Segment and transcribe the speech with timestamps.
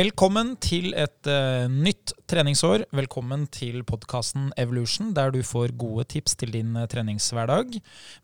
[0.00, 2.86] Velkommen til et uh, nytt treningsår.
[2.94, 7.74] Velkommen til podkasten Evolution, der du får gode tips til din uh, treningshverdag.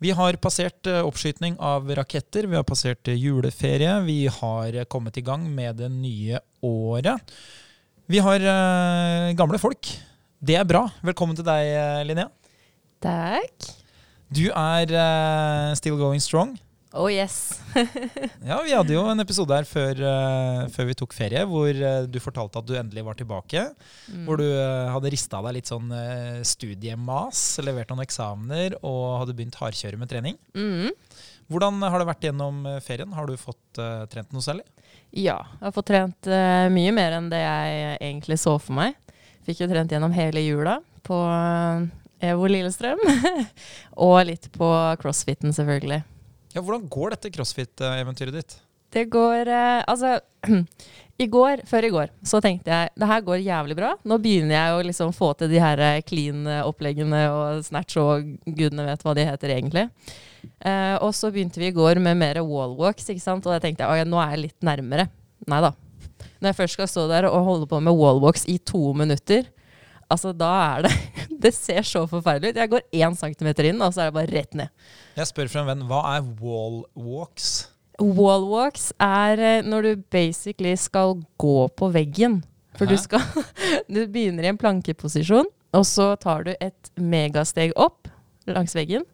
[0.00, 3.92] Vi har passert uh, oppskyting av raketter, vi har passert juleferie.
[4.06, 7.34] Vi har kommet i gang med det nye året.
[8.08, 8.46] Vi har
[9.36, 9.90] gamle folk.
[10.40, 10.86] Det er bra.
[11.04, 11.74] Velkommen til deg,
[12.08, 12.30] Linnea.
[13.04, 13.72] Takk.
[14.32, 16.56] Du er still going strong.
[16.96, 17.60] Oh yes.
[18.48, 22.06] ja, vi hadde jo en episode her før, uh, før, vi tok ferie, hvor uh,
[22.08, 23.66] du fortalte at du endelig var tilbake.
[24.08, 24.22] Mm.
[24.24, 25.92] Hvor du uh, hadde rista av deg litt sånn
[26.46, 30.40] studiemas, levert noen eksamener og hadde begynt hardkjøre med trening.
[30.56, 30.94] Mm.
[31.52, 33.12] Hvordan har det vært gjennom ferien?
[33.14, 33.78] Har du fått
[34.10, 34.64] trent noe særlig?
[35.14, 36.28] Ja, jeg har fått trent
[36.74, 38.96] mye mer enn det jeg egentlig så for meg.
[39.46, 41.20] Fikk jo trent gjennom hele jula på
[42.26, 42.98] Evo Lillestrøm.
[44.08, 46.02] og litt på crossfiten, selvfølgelig.
[46.56, 48.54] Ja, Hvordan går dette crossfit-eventyret ditt?
[48.94, 50.14] Det går eh, Altså,
[51.24, 53.90] i går, før i går, så tenkte jeg det her går jævlig bra.
[54.08, 58.86] Nå begynner jeg å liksom få til de her eh, clean-oppleggene og snatch og gudene
[58.88, 59.84] vet hva de heter egentlig.
[60.64, 63.44] Eh, og så begynte vi i går med mer wallwalks, ikke sant?
[63.44, 65.10] og jeg tenkte at nå er jeg litt nærmere.
[65.52, 65.74] Nei da.
[66.40, 69.44] Når jeg først skal stå der og holde på med wallwalks i to minutter,
[70.12, 70.94] altså da er det
[71.46, 72.58] Det ser så forferdelig ut.
[72.62, 74.70] Jeg går én centimeter inn, og så er det bare rett ned.
[75.18, 77.68] Jeg spør fra en venn, hva er wall walks?
[78.00, 82.40] Wall walks er eh, når du basically skal gå på veggen.
[82.76, 83.20] For du skal
[83.92, 88.08] Du begynner i en plankeposisjon, og så tar du et megasteg opp
[88.48, 89.04] langs veggen.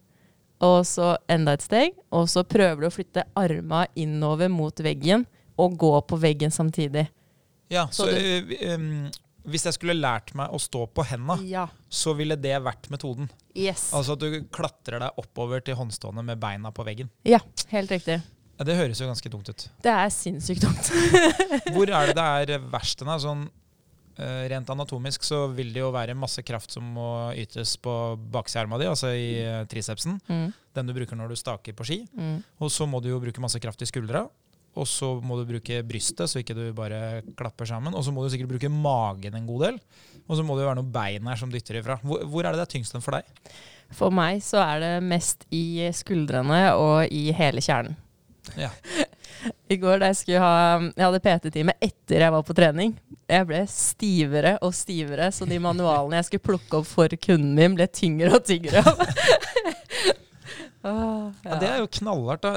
[0.63, 5.25] Og så enda et steg, og så prøver du å flytte arma innover mot veggen
[5.59, 7.09] og gå på veggen samtidig.
[7.73, 9.09] Ja, så, så du, um,
[9.43, 11.65] hvis jeg skulle lært meg å stå på henda, ja.
[11.91, 13.27] så ville det vært metoden.
[13.53, 13.89] Yes.
[13.95, 17.11] Altså at du klatrer deg oppover til håndstående med beina på veggen.
[17.27, 17.41] Ja,
[17.73, 18.21] helt riktig.
[18.57, 19.65] Ja, det høres jo ganske tungt ut.
[19.83, 20.91] Det er sinnssykt tungt.
[21.75, 22.15] Hvor er det
[22.47, 23.01] det er verst?
[23.01, 23.47] Sånn,
[24.19, 27.09] uh, rent anatomisk så vil det jo være masse kraft som må
[27.39, 30.21] ytes på av di, altså i uh, tricepsen.
[30.29, 30.47] Mm.
[30.77, 31.99] Den du bruker når du staker på ski.
[32.13, 32.39] Mm.
[32.61, 34.27] Og så må du jo bruke masse kraft i skuldra.
[34.73, 37.93] Og så må du bruke brystet, så ikke du bare klapper sammen.
[37.93, 39.79] Og så må du sikkert bruke magen en god del.
[40.25, 41.99] Og så må det jo være noen bein her som dytter ifra.
[42.01, 43.53] Hvor, hvor er det det er tyngst for deg?
[43.93, 47.99] For meg så er det mest i skuldrene og i hele kjernen.
[48.59, 48.71] Ja.
[49.73, 52.91] I går da jeg skulle ha Jeg hadde PT-time etter jeg var på trening.
[53.29, 57.77] Jeg ble stivere og stivere, så de manualene jeg skulle plukke opp for kunden min,
[57.77, 58.83] ble tyngre og tyngre.
[60.89, 61.31] oh, ja.
[61.47, 62.51] ja, det er jo knallhardt, da.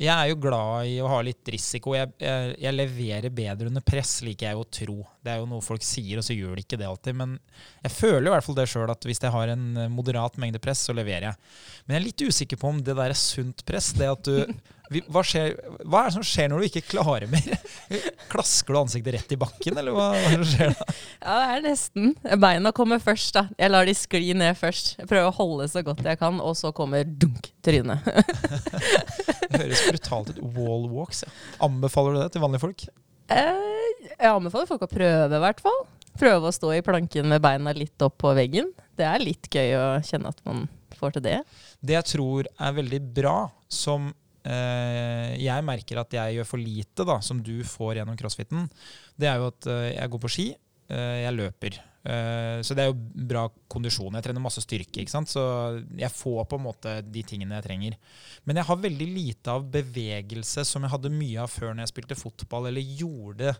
[0.00, 1.94] Jeg er jo glad i å ha litt risiko.
[1.94, 4.98] Jeg, jeg, jeg, leverer bedre under press, liker jeg å tro.
[5.24, 7.16] Det er jo noe folk sier, og så gjør de ikke det alltid.
[7.16, 7.38] Men
[7.80, 10.84] jeg føler i hvert fall det sjøl, at hvis jeg har en moderat mengde press,
[10.84, 11.52] så leverer jeg.
[11.84, 13.94] Men jeg er litt usikker på om det der er sunt press.
[13.96, 14.42] Det at du
[15.08, 17.54] hva, skjer, hva, er det som skjer når du ikke klarer mer?
[18.32, 20.88] Klasker du ansiktet rett i bakken, eller hva, hva er det som skjer da?
[21.24, 22.10] Ja, det er nesten.
[22.44, 23.46] Beina kommer først, da.
[23.56, 24.92] Jeg lar de skli ned først.
[25.00, 28.04] Jeg prøver å holde så godt jeg kan, og så kommer dunk trynet.
[28.04, 30.44] det høres brutalt ut.
[30.58, 31.32] Wallwalks, ja.
[31.64, 32.86] Anbefaler du det til vanlige folk?
[33.32, 35.84] Eh, jeg anbefaler folk å prøve, i hvert fall.
[36.20, 38.72] Prøve å stå i planken med beina litt opp på veggen.
[38.94, 41.38] Det er litt gøy å kjenne at man får til det.
[41.82, 43.38] Det jeg tror er veldig bra,
[43.72, 44.12] som
[44.44, 48.68] Eh, jeg merker at jeg gjør for lite, da, som du får gjennom crossfiten.
[49.16, 50.46] Det er jo at eh, jeg går på ski,
[50.92, 51.78] eh, jeg løper.
[52.04, 54.12] Så det er jo bra kondisjon.
[54.18, 55.30] Jeg trener masse styrke, ikke sant?
[55.32, 55.44] så
[55.96, 57.94] jeg får på en måte de tingene jeg trenger.
[58.44, 61.94] Men jeg har veldig lite av bevegelse som jeg hadde mye av før når jeg
[61.94, 63.54] spilte fotball eller gjorde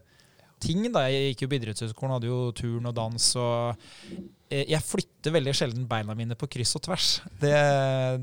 [0.64, 0.84] ting.
[0.92, 1.06] da.
[1.10, 3.30] Jeg gikk jo på idrettshøyskolen, hadde jo turn og dans.
[3.40, 7.08] og Jeg flytter veldig sjelden beina mine på kryss og tvers.
[7.40, 7.56] Det,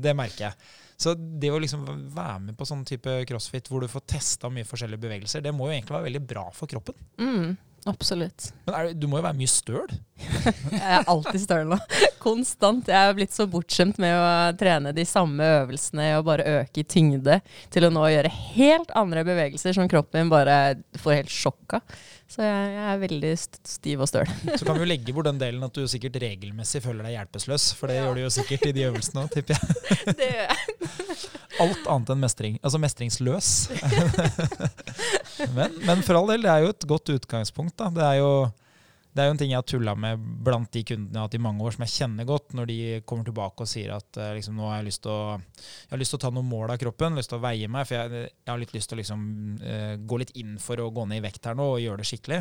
[0.02, 0.72] det merker jeg.
[1.02, 1.82] Så det å liksom
[2.14, 5.66] være med på sånn type crossfit hvor du får testa mye forskjellige bevegelser, det må
[5.66, 6.98] jo egentlig være veldig bra for kroppen.
[7.18, 7.56] Mm,
[7.90, 8.50] absolutt.
[8.66, 9.92] Men er, du må jo være mye støl?
[10.72, 11.78] jeg er alltid støl nå.
[12.22, 12.88] Konstant.
[12.90, 16.86] Jeg er blitt så bortskjemt med å trene de samme øvelsene og bare øke i
[16.86, 17.40] tyngde,
[17.74, 20.58] til å nå gjøre helt andre bevegelser som kroppen min bare
[21.02, 22.00] får helt sjokk av.
[22.32, 24.30] Så jeg, jeg, er veldig stiv og støl.
[24.58, 27.66] Så kan vi jo legge bort den delen at du sikkert regelmessig føler deg hjelpeløs,
[27.76, 28.06] for det ja.
[28.06, 30.14] gjør du jo sikkert i de øvelsene òg, tipper jeg.
[30.16, 30.71] Det gjør jeg.
[31.62, 32.58] Alt annet enn mestring.
[32.62, 33.52] Altså mestringsløs.
[35.56, 37.76] men, men, for all del, det er jo et godt utgangspunkt.
[37.78, 37.90] da.
[37.92, 38.32] Det er jo
[39.12, 41.34] det er jo en ting jeg har tulla med blant de kundene jeg har hatt
[41.36, 42.76] i mange år, som jeg kjenner godt, når de
[43.08, 46.20] kommer tilbake og sier at eh, liksom, nå har jeg lyst til å, lyst til
[46.20, 48.62] å ta noen mål av kroppen, lyst til å veie meg, for jeg, jeg har
[48.62, 49.26] litt lyst til å liksom,
[49.60, 52.08] uh, gå litt inn for å gå ned i vekt her nå og gjøre det
[52.08, 52.40] skikkelig.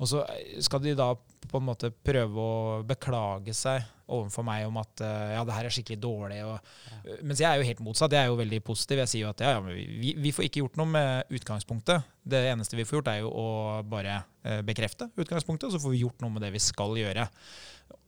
[0.00, 0.24] Og så
[0.64, 1.10] skal de da
[1.46, 5.68] på en måte prøve å beklage seg overfor meg om at eh, ja, det her
[5.68, 6.38] er skikkelig dårlig.
[6.46, 8.14] Og, Mens jeg er jo helt motsatt.
[8.14, 9.02] Jeg er jo veldig positiv.
[9.02, 12.06] Jeg sier jo at ja, ja, vi, vi får ikke gjort noe med utgangspunktet.
[12.26, 13.48] Det eneste vi får gjort, er jo å
[13.90, 17.26] bare eh, bekrefte utgangspunktet, og så får vi gjort noe med det vi skal gjøre.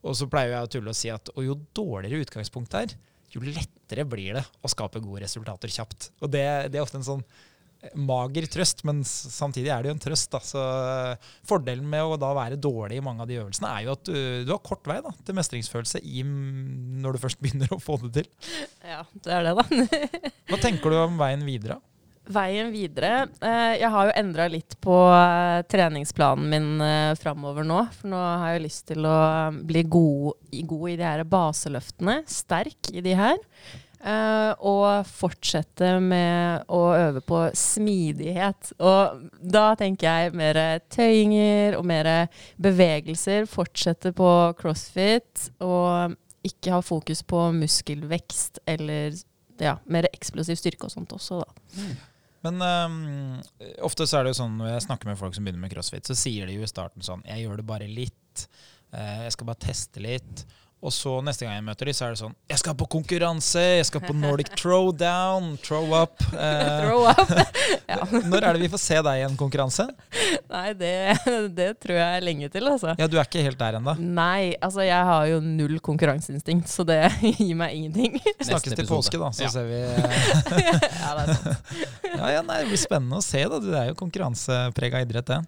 [0.07, 2.97] Og så pleier jeg å tulle og si at og jo dårligere utgangspunktet er,
[3.29, 6.09] jo lettere blir det å skape gode resultater kjapt.
[6.23, 7.25] Og det, det er ofte en sånn
[7.95, 10.29] mager trøst, men samtidig er det jo en trøst.
[10.33, 10.41] Da.
[10.43, 13.95] Så eh, fordelen med å da være dårlig i mange av de øvelsene, er jo
[13.95, 14.17] at du,
[14.47, 18.15] du har kort vei da, til mestringsfølelse i, når du først begynner å få det
[18.19, 18.31] til.
[18.83, 20.09] Ja, det er det, da.
[20.51, 21.79] Hva tenker du om veien videre?
[22.29, 27.79] Veien videre eh, Jeg har jo endra litt på eh, treningsplanen min eh, framover nå.
[27.95, 32.19] For nå har jeg lyst til å eh, bli god, god i de her baseløftene.
[32.29, 33.39] Sterk i de her.
[33.99, 38.71] Eh, og fortsette med å øve på smidighet.
[38.79, 40.61] Og da tenker jeg mer
[40.91, 42.11] tøyinger og mer
[42.61, 43.49] bevegelser.
[43.49, 44.29] Fortsette på
[44.59, 45.49] crossfit.
[45.59, 46.15] Og
[46.47, 49.17] ikke ha fokus på muskelvekst eller
[49.59, 51.83] ja, mer eksplosiv styrke og sånt også, da.
[52.47, 53.41] Men um,
[53.83, 56.07] ofte så er det jo sånn når jeg snakker med folk som begynner med crossfit,
[56.07, 58.45] så sier de jo i starten sånn Jeg gjør det bare litt.
[58.95, 60.45] Uh, jeg skal bare teste litt.
[60.79, 63.59] Og så neste gang jeg møter dem, så er det sånn Jeg skal på konkurranse!
[63.81, 65.57] Jeg skal på Nordic Throwdown!
[65.65, 66.15] Throw up!
[66.39, 67.31] Eh, Throw up.
[67.89, 67.97] ja.
[68.29, 69.83] når er det vi får se deg i en konkurranse?
[70.49, 70.91] Nei, det,
[71.57, 72.93] det tror jeg er lenge til, altså.
[72.97, 73.95] Ja, Du er ikke helt der ennå.
[73.99, 76.99] Nei, altså jeg har jo null konkurranseinstinkt, så det
[77.41, 78.15] gir meg ingenting.
[78.45, 79.51] Snakkes til påske, da, så Ja.
[79.51, 79.81] ser vi.
[79.83, 81.83] eh, ja, det er sant.
[82.09, 83.43] Ja, ja, nei, Det blir spennende å se.
[83.51, 83.59] da.
[83.65, 85.41] Det er jo konkurranseprega idrett, det.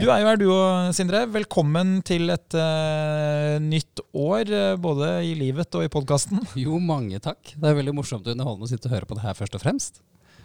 [0.00, 1.26] Du er jo her, du og Sindre.
[1.34, 6.40] Velkommen til et uh, nytt år, både i livet og i podkasten.
[6.64, 7.54] Jo, mange takk.
[7.54, 9.62] Det er veldig morsomt og underholdende å sitte og høre på det her først og
[9.64, 10.02] fremst.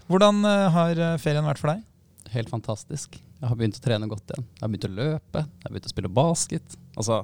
[0.10, 1.84] Hvordan eh, har eh, ferien vært for deg?
[2.34, 3.20] Helt fantastisk.
[3.20, 4.48] Jeg har begynt å trene godt igjen.
[4.56, 5.44] Jeg har begynt å løpe.
[5.44, 6.78] Jeg har begynt å spille basket.
[6.96, 7.22] Altså,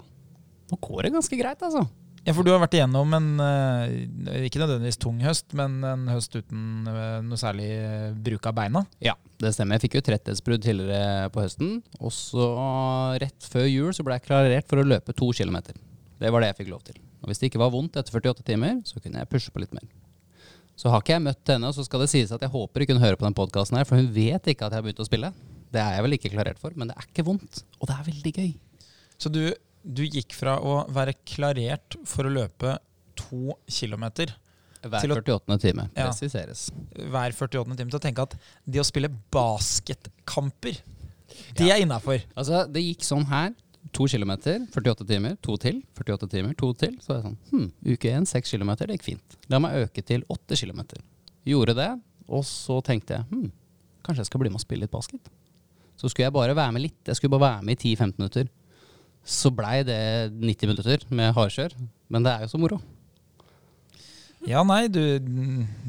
[0.70, 1.86] nå går det ganske greit, altså.
[2.28, 6.36] Ja, for Du har vært igjennom en eh, ikke nødvendigvis tung høst, men en høst
[6.36, 6.88] uten
[7.26, 7.70] noe særlig
[8.22, 8.84] bruk av beina.
[9.04, 9.80] Ja, det stemmer.
[9.80, 11.78] Jeg fikk jo tretthetsbrudd tidligere på høsten.
[12.04, 12.50] Og så
[13.24, 15.80] rett før jul så ble jeg klarert for å løpe to kilometer.
[16.20, 16.98] Det var det jeg fikk lov til.
[17.24, 19.74] Og hvis det ikke var vondt etter 48 timer, så kunne jeg pushe på litt
[19.76, 19.86] mer.
[20.80, 23.02] Så har ikke jeg møtt henne, og så skal det sies at jeg håper hun
[23.04, 25.32] hører på den podkasten her, for hun vet ikke at jeg har begynt å spille.
[25.70, 27.64] Det er jeg vel ikke klarert for, men det er ikke vondt.
[27.80, 28.52] Og det er veldig gøy.
[29.20, 29.42] Så du,
[29.84, 32.78] du gikk fra å være klarert for å løpe
[33.20, 34.32] to kilometer
[34.80, 35.58] Hver 48.
[35.60, 36.06] time Ja.
[36.08, 36.70] presiseres.
[36.96, 37.76] hver 48.
[37.76, 40.80] time til å tenke at det å spille basketkamper,
[41.60, 42.24] det er innafor.
[42.36, 43.52] Altså, det gikk sånn her.
[43.98, 46.94] To kilometer, 48 timer, to til, 48 timer, to til.
[47.02, 49.38] Så var jeg sånn, hm, uke én, seks kilometer, det gikk fint.
[49.50, 51.02] La meg øke til åtte kilometer.
[51.50, 51.90] Gjorde det,
[52.30, 53.50] og så tenkte jeg, hm,
[54.06, 55.32] kanskje jeg skal bli med og spille litt basket.
[56.00, 58.52] Så skulle jeg bare være med litt, jeg skulle bare være med i 10-15 minutter.
[59.26, 60.00] Så blei det
[60.38, 61.76] 90 minutter med hardkjør,
[62.10, 62.80] men det er jo så moro.
[64.48, 65.02] Ja, nei, du,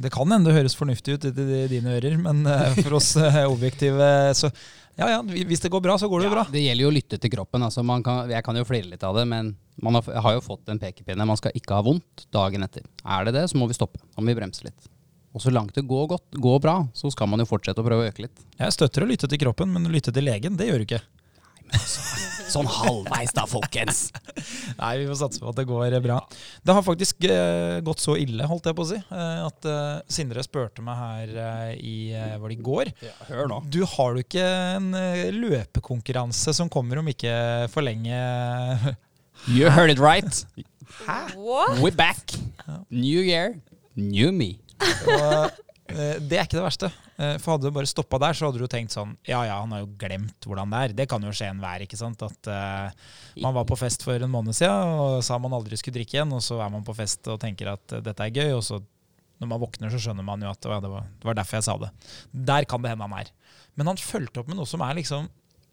[0.02, 1.32] det kan hende det høres fornuftig ut i
[1.70, 4.50] dine ører, men eh, for oss eh, objektive så
[4.98, 6.42] Ja ja, hvis det går bra, så går det jo bra.
[6.50, 7.62] Det gjelder jo å lytte til kroppen.
[7.64, 10.42] Altså man kan, jeg kan jo flire litt av det, men man har, har jo
[10.44, 11.24] fått en pekepinne.
[11.24, 12.84] Man skal ikke ha vondt dagen etter.
[13.06, 14.02] Er det det, så må vi stoppe.
[14.02, 14.90] Da må vi bremse litt.
[15.30, 18.08] Og så langt det går godt, går bra, så skal man jo fortsette å prøve
[18.08, 18.44] å øke litt.
[18.58, 21.00] Jeg støtter å lytte til kroppen, men å lytte til legen, det gjør du ikke.
[22.50, 24.08] Sånn halvveis da, folkens.
[24.78, 26.18] Nei, vi får satse på at det går bra.
[26.66, 30.00] Det har faktisk uh, gått så ille, holdt jeg på å si, uh, at uh,
[30.10, 31.34] Sindre spurte meg her
[31.78, 32.92] i Var det i går?
[33.28, 33.60] hør nå.
[33.70, 34.46] Du har du ikke
[34.76, 34.90] en
[35.36, 37.34] løpekonkurranse som kommer om ikke
[37.72, 38.18] for lenge?
[39.48, 40.44] You heard it right.
[41.34, 41.78] What?
[41.80, 42.34] We're back.
[42.90, 43.54] New year,
[43.96, 44.58] new me.
[45.08, 45.48] Og,
[45.88, 46.90] det er ikke det verste.
[47.20, 49.74] Eh, For hadde du bare stoppa der, så hadde du tenkt sånn Ja ja, han
[49.74, 50.94] har jo glemt hvordan det er.
[51.02, 52.22] Det kan jo skje enhver, ikke sant.
[52.24, 53.10] At uh,
[53.44, 56.32] man var på fest for en måned siden og sa man aldri skulle drikke igjen,
[56.36, 58.80] og så er man på fest og tenker at eh, dette er gøy, og så
[59.40, 61.66] når man våkner, så skjønner man jo at ja, det var, det var derfor jeg
[61.68, 61.90] sa det.
[62.50, 63.30] Der kan det hende han er.
[63.78, 65.28] Men han fulgte opp med noe som er liksom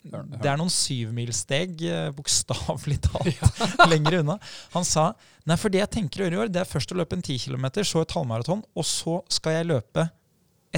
[0.08, 1.82] det er noen syvmilssteg,
[2.16, 3.42] bokstavelig talt,
[3.92, 4.38] lenger unna.
[4.76, 5.10] Han sa
[5.48, 7.26] nei, for det jeg tenker å gjøre i år, det er først å løpe en
[7.26, 10.08] 10 km, så et halvmaraton, og så skal jeg løpe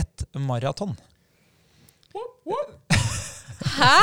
[0.01, 0.95] et maraton.
[3.79, 3.95] Hæ?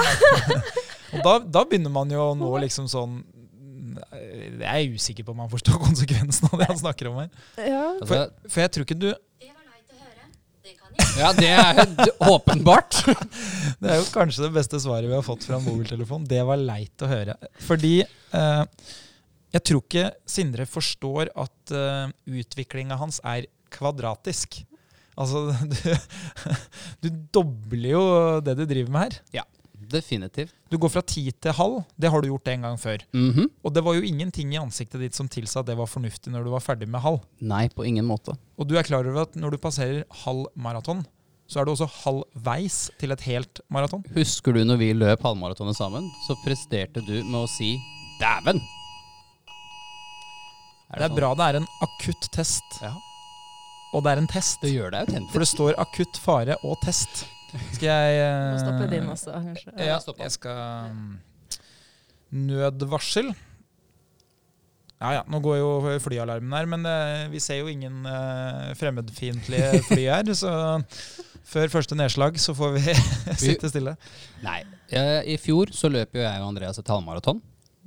[1.16, 3.20] Og da, da begynner man jo nå liksom sånn
[4.60, 7.30] Jeg er usikker på om han forstår konsekvensen av det han snakker om her.
[7.56, 7.84] Ja.
[8.02, 10.28] For, For jeg tror ikke du Det var leit å høre.
[10.66, 11.08] Det kan jeg.
[11.22, 13.00] ja, det er jo åpenbart.
[13.80, 16.24] Det er jo kanskje det beste svaret vi har fått fra en mobiltelefon.
[16.28, 17.34] Det var leit å høre.
[17.66, 18.62] Fordi eh,
[19.56, 24.62] jeg tror ikke Sindre forstår at uh, utviklinga hans er kvadratisk.
[25.16, 28.02] Altså, du, du dobler jo
[28.44, 29.18] det du driver med her.
[29.40, 29.44] Ja,
[29.90, 30.54] definitivt.
[30.70, 31.80] Du går fra ti til halv.
[31.96, 33.04] Det har du gjort en gang før.
[33.16, 33.48] Mhm.
[33.64, 36.46] Og det var jo ingenting i ansiktet ditt som tilsa at det var fornuftig når
[36.46, 37.22] du var ferdig med halv.
[37.40, 38.36] Nei, på ingen måte.
[38.58, 41.04] Og du er klar over at når du passerer halv maraton,
[41.46, 44.02] så er du også halvveis til et helt maraton.
[44.16, 47.76] Husker du når vi løp halvmaratonet sammen, så presterte du med å si
[48.18, 48.58] 'dæven'.
[50.96, 52.64] Det er bra det er en akutt test.
[52.82, 52.94] Ja.
[53.94, 54.60] Og det er en test.
[54.62, 57.24] Det gjør deg For det står akutt fare og test.
[57.76, 59.74] Skal jeg Må eh, stoppe din også, kanskje.
[59.78, 61.18] Ja, jeg skal um,
[62.46, 63.30] Nødvarsel.
[64.96, 69.82] Ja ja, nå går jo flyalarmen her, men uh, vi ser jo ingen uh, fremmedfiendtlige
[69.90, 70.32] fly her.
[70.36, 70.50] Så
[71.46, 72.96] før første nedslag så får vi
[73.46, 73.94] sitte stille.
[74.44, 74.62] Nei.
[74.90, 77.40] I fjor så løp jo jeg og Andreas et halvmaraton.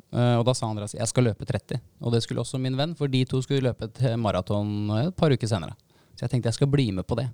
[0.10, 1.82] Eh, og da sa Andreas jeg skal løpe 30.
[2.02, 5.34] Og det skulle også min venn, for de to skulle løpe et maraton et par
[5.34, 5.78] uker senere.
[6.20, 7.30] Så jeg tenkte jeg skal bli med på det.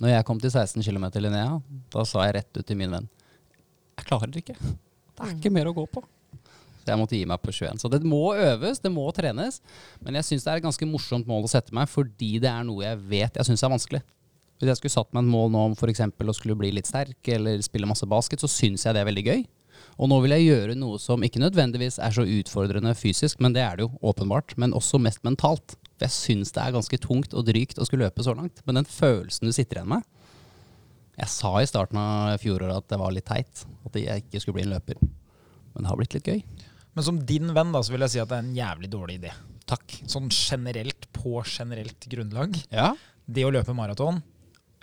[0.00, 1.58] Når jeg kom til 16 km Linnea,
[1.92, 3.04] da sa jeg rett ut til min venn
[3.98, 4.56] Jeg klarer det ikke.
[4.56, 6.00] Det er ikke mer å gå på.
[6.80, 7.82] Så jeg måtte gi meg på 21.
[7.84, 9.60] Så det må øves, det må trenes.
[10.00, 12.64] Men jeg syns det er et ganske morsomt mål å sette meg, fordi det er
[12.64, 14.00] noe jeg vet jeg syns er vanskelig.
[14.58, 17.28] Hvis jeg skulle satt meg et mål nå om eksempel å skulle bli litt sterk
[17.36, 19.44] eller spille masse basket, så syns jeg det er veldig gøy.
[20.00, 23.60] Og nå vil jeg gjøre noe som ikke nødvendigvis er så utfordrende fysisk, men det
[23.66, 25.76] er det jo åpenbart, men også mest mentalt.
[26.02, 28.58] For jeg syns det er ganske tungt og drygt å skulle løpe så langt.
[28.66, 30.02] Men den følelsen du sitter igjen med
[31.20, 34.58] Jeg sa i starten av fjoråret at det var litt teit, at jeg ikke skulle
[34.58, 34.98] bli en løper.
[34.98, 36.40] Men det har blitt litt gøy.
[36.96, 39.20] Men som din venn da, så vil jeg si at det er en jævlig dårlig
[39.20, 39.30] idé.
[39.70, 39.94] Takk.
[40.10, 42.58] Sånn generelt, på generelt grunnlag.
[42.72, 42.90] Ja.
[43.22, 44.18] Det å løpe maraton,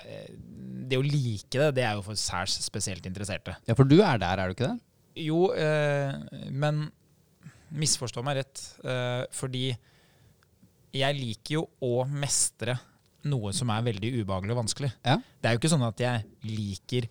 [0.06, 0.32] eh,
[0.90, 3.58] det å like det, det er jo for særs spesielt interesserte.
[3.68, 4.80] ja, for du er der, er du ikke det?
[5.28, 6.16] Jo, eh,
[6.48, 6.88] men
[7.76, 9.74] misforstå meg rett, eh, fordi
[10.96, 12.78] jeg liker jo å mestre
[13.30, 14.92] noe som er veldig ubehagelig og vanskelig.
[15.06, 15.18] Ja.
[15.20, 17.10] Det er jo ikke sånn at jeg liker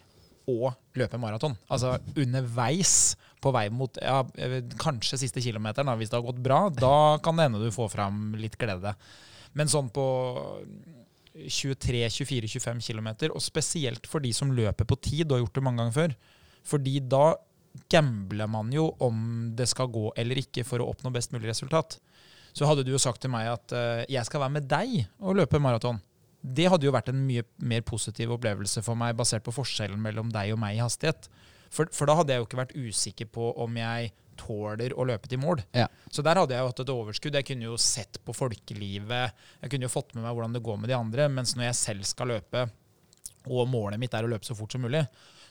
[0.48, 1.54] å løpe maraton.
[1.68, 6.62] Altså underveis på vei mot ja, eh, kanskje siste kilometeren, hvis det har gått bra,
[6.72, 8.94] da kan det hende du får fram litt glede.
[9.58, 10.06] Men sånn på
[11.38, 15.84] 23-24-25 km, og spesielt for de som løper på tid og har gjort det mange
[15.84, 16.16] ganger før.
[16.68, 17.26] Fordi da
[17.92, 21.98] gambler man jo om det skal gå eller ikke for å oppnå best mulig resultat.
[22.58, 25.38] Så hadde du jo sagt til meg at uh, jeg skal være med deg og
[25.38, 26.00] løpe maraton.
[26.42, 30.32] Det hadde jo vært en mye mer positiv opplevelse for meg, basert på forskjellen mellom
[30.34, 31.28] deg og meg i hastighet.
[31.70, 35.30] For, for da hadde jeg jo ikke vært usikker på om jeg tåler å løpe
[35.30, 35.62] til mål.
[35.76, 35.88] Ja.
[36.14, 37.38] Så der hadde jeg jo hatt et overskudd.
[37.38, 39.42] Jeg kunne jo sett på folkelivet.
[39.62, 41.26] Jeg kunne jo fått med meg hvordan det går med de andre.
[41.32, 42.64] Mens når jeg selv skal løpe,
[43.48, 45.02] og målet mitt er å løpe så fort som mulig,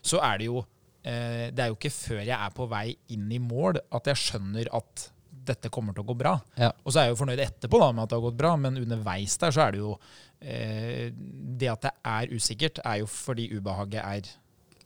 [0.05, 0.61] så er det jo
[1.03, 4.23] eh, Det er jo ikke før jeg er på vei inn i mål at jeg
[4.23, 5.07] skjønner at
[5.49, 6.33] dette kommer til å gå bra.
[6.59, 6.71] Ja.
[6.83, 8.79] Og så er jeg jo fornøyd etterpå da med at det har gått bra, men
[8.81, 9.93] underveis der så er det jo
[10.41, 14.33] eh, Det at det er usikkert, er jo fordi ubehaget er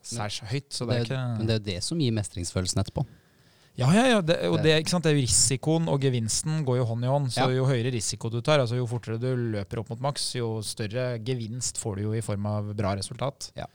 [0.02, 0.70] særs høyt.
[0.74, 3.06] Så det er ikke Men det er jo det som gir mestringsfølelsen etterpå.
[3.80, 4.18] Ja, ja, ja.
[4.22, 5.06] Det, og det, ikke sant?
[5.08, 7.30] det risikoen og gevinsten går jo hånd i hånd.
[7.32, 7.54] Så Ja.
[7.56, 11.16] jo høyere risiko du tar, altså jo fortere du løper opp mot maks, jo større
[11.24, 13.52] gevinst får du jo i form av bra resultat.
[13.56, 13.70] Ja.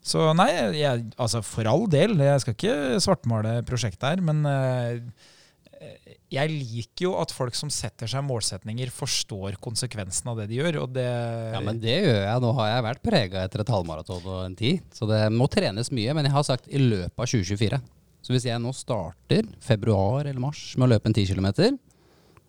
[0.00, 5.02] Så nei, jeg, altså for all del, jeg skal ikke svartmale prosjektet her, men eh,
[6.30, 10.82] jeg liker jo at folk som setter seg målsetninger, forstår konsekvensen av det de gjør.
[10.82, 12.42] Og det Ja, men det gjør jeg.
[12.44, 14.82] Nå har jeg vært prega etter et halvmaraton og en tid.
[14.94, 16.16] Så det må trenes mye.
[16.16, 17.80] Men jeg har sagt i løpet av 2024.
[18.20, 21.78] Så hvis jeg nå starter februar eller mars med å løpe en 10 km,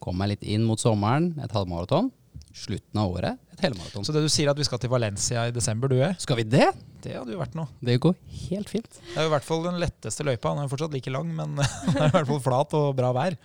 [0.01, 2.09] kommer meg litt inn mot sommeren, et halvmaraton,
[2.51, 4.03] slutten av året, et helmaraton.
[4.03, 6.47] Så det du sier at vi skal til Valencia i desember, du er, Skal vi
[6.51, 6.67] det?
[7.03, 7.67] Det hadde jo vært noe.
[7.83, 8.15] Det går
[8.47, 8.89] helt fint.
[9.01, 10.51] Det er jo i hvert fall den letteste løypa.
[10.53, 13.13] Den er jo fortsatt like lang, men den er i hvert fall flat og bra
[13.17, 13.37] vær.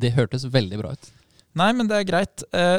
[0.00, 1.08] Det hørtes veldig bra ut.
[1.56, 2.44] Nei, men det er greit.
[2.52, 2.78] Eh,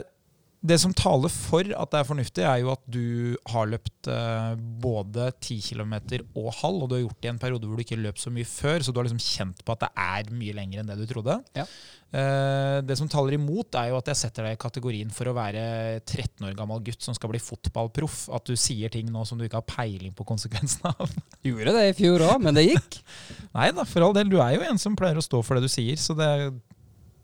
[0.68, 4.56] Det som taler for at det er fornuftig, er jo at du har løpt eh,
[4.82, 5.94] både 10 km
[6.36, 8.34] og halv, og du har gjort det i en periode hvor du ikke løp så
[8.34, 10.98] mye før, så du har liksom kjent på at det er mye lenger enn det
[10.98, 11.38] du trodde.
[11.56, 11.66] Ja.
[12.14, 15.34] Eh, Det som taler imot, er jo at jeg setter deg i kategorien for å
[15.36, 15.64] være
[16.06, 18.30] 13 år gammel gutt som skal bli fotballproff.
[18.36, 21.12] At du sier ting nå som du ikke har peiling på konsekvensen av.
[21.48, 23.02] Gjorde det i fjor òg, men det gikk.
[23.58, 24.32] Nei da, for all del.
[24.32, 26.30] Du er jo en som pleier å stå for det du sier, så det,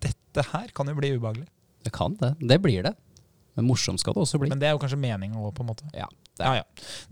[0.03, 1.47] dette her kan jo bli ubehagelig.
[1.83, 2.33] Det kan det.
[2.39, 2.93] Det blir det.
[3.55, 4.49] Men morsomt skal det også bli.
[4.49, 5.87] Men det er jo kanskje meninga òg, på en måte.
[5.95, 6.09] Ja,
[6.41, 6.63] Ja, ja.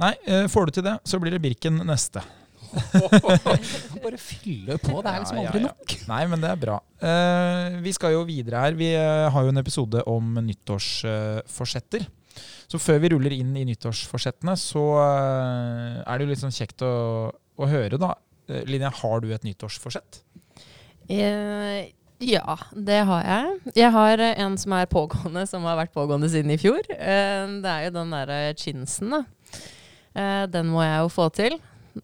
[0.02, 2.24] Nei, eh, får du til det, så blir det Birken neste.
[4.04, 5.02] Bare fylle på.
[5.04, 5.70] Det er liksom Ja, ja, aldri ja.
[5.70, 5.96] nok.
[6.12, 6.78] Nei, men det er bra.
[7.04, 8.78] Eh, vi skal jo videre her.
[8.80, 12.08] Vi eh, har jo en episode om nyttårsforsetter.
[12.72, 16.84] så før vi ruller inn i nyttårsforsettene, så eh, er det jo litt sånn kjekt
[16.88, 16.94] å,
[17.32, 18.14] å høre, da.
[18.48, 20.22] Eh, Linja, har du et nyttårsforsett?
[21.12, 21.90] Eh,
[22.22, 23.74] ja, det har jeg.
[23.76, 26.86] Jeg har en som er pågående, som har vært pågående siden i fjor.
[26.94, 29.24] Eh, det er jo den derre chinsen, da.
[30.14, 31.58] Eh, den må jeg jo få til.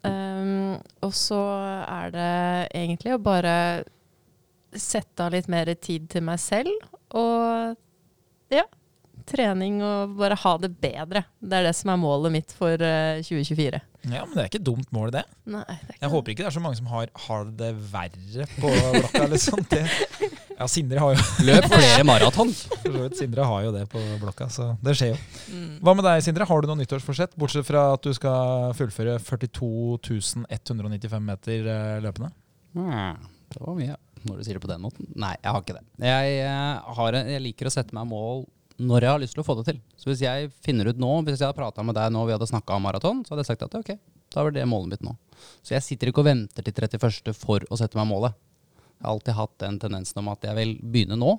[0.04, 1.40] Um, og så
[1.88, 2.32] er det
[2.76, 3.54] egentlig å bare
[4.78, 6.74] sette av litt mer tid til meg selv.
[7.16, 7.78] Og
[8.54, 8.66] ja,
[9.28, 11.24] trening og bare ha det bedre.
[11.40, 13.82] Det er det som er målet mitt for eh, 2024.
[14.08, 15.24] Ja, men det er ikke et dumt mål, det.
[15.50, 17.72] Nei, det er ikke Jeg håper ikke det er så mange som har, har det
[17.92, 19.26] verre på blokka.
[19.34, 19.66] Liksom.
[19.72, 19.84] Det,
[20.58, 22.52] ja, Sindre har jo Løp flere maraton.
[23.18, 25.20] Sindre har jo det på blokka, så det skjer jo.
[25.54, 25.70] Mm.
[25.86, 26.48] Hva med deg, Sindre?
[26.50, 27.38] Har du noe nyttårsforsett?
[27.38, 29.70] Bortsett fra at du skal fullføre 42
[30.58, 32.32] 195 meter eh, løpende?
[32.78, 33.14] Ja,
[33.54, 35.10] det var mye, når du sier det på den måten.
[35.14, 35.86] Nei, jeg har ikke det.
[36.10, 38.48] Jeg, eh, har en, jeg liker å sette meg mål
[38.78, 39.80] når jeg har lyst til å få det til.
[39.98, 42.50] Så hvis jeg finner ut nå, hvis jeg hadde prata med deg nå vi hadde
[42.50, 43.96] snakka om maraton, så hadde jeg sagt at ok,
[44.34, 45.16] da var det målet mitt nå.
[45.66, 47.34] Så jeg sitter ikke og venter til 31.
[47.38, 48.38] for å sette meg målet.
[48.98, 51.38] Jeg har alltid hatt den tendensen om at jeg vil begynne nå,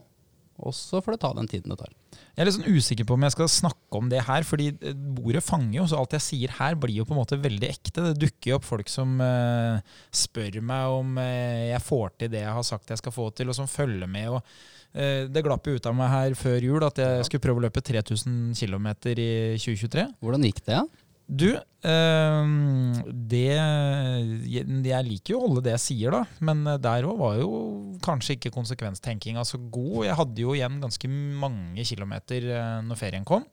[0.58, 1.90] og så får det ta den tiden det tar.
[2.34, 4.96] Jeg er litt sånn usikker på om jeg skal snakke om det her, fordi eh,
[5.16, 8.08] bordet fanger jo, så alt jeg sier her blir jo på en måte veldig ekte.
[8.08, 9.78] Det dukker jo opp folk som uh,
[10.14, 13.50] spør meg om uh, jeg får til det jeg har sagt jeg skal få til,
[13.50, 14.34] og som følger med.
[14.34, 17.66] og Det glapp jo ut av meg her før jul at jeg skulle prøve å
[17.68, 19.28] løpe 3000 km i
[19.60, 20.08] 2023.
[20.22, 20.78] Hvordan gikk det?
[20.80, 20.86] Ja?
[21.28, 22.44] Du, eh,
[23.12, 23.42] det
[24.88, 26.22] jeg liker jo å holde det jeg sier, da.
[26.40, 27.50] Men eh, der òg var jo
[28.04, 30.06] kanskje ikke konsekvenstenkinga så god.
[30.08, 33.44] Jeg hadde jo igjen ganske mange kilometer eh, når ferien kom.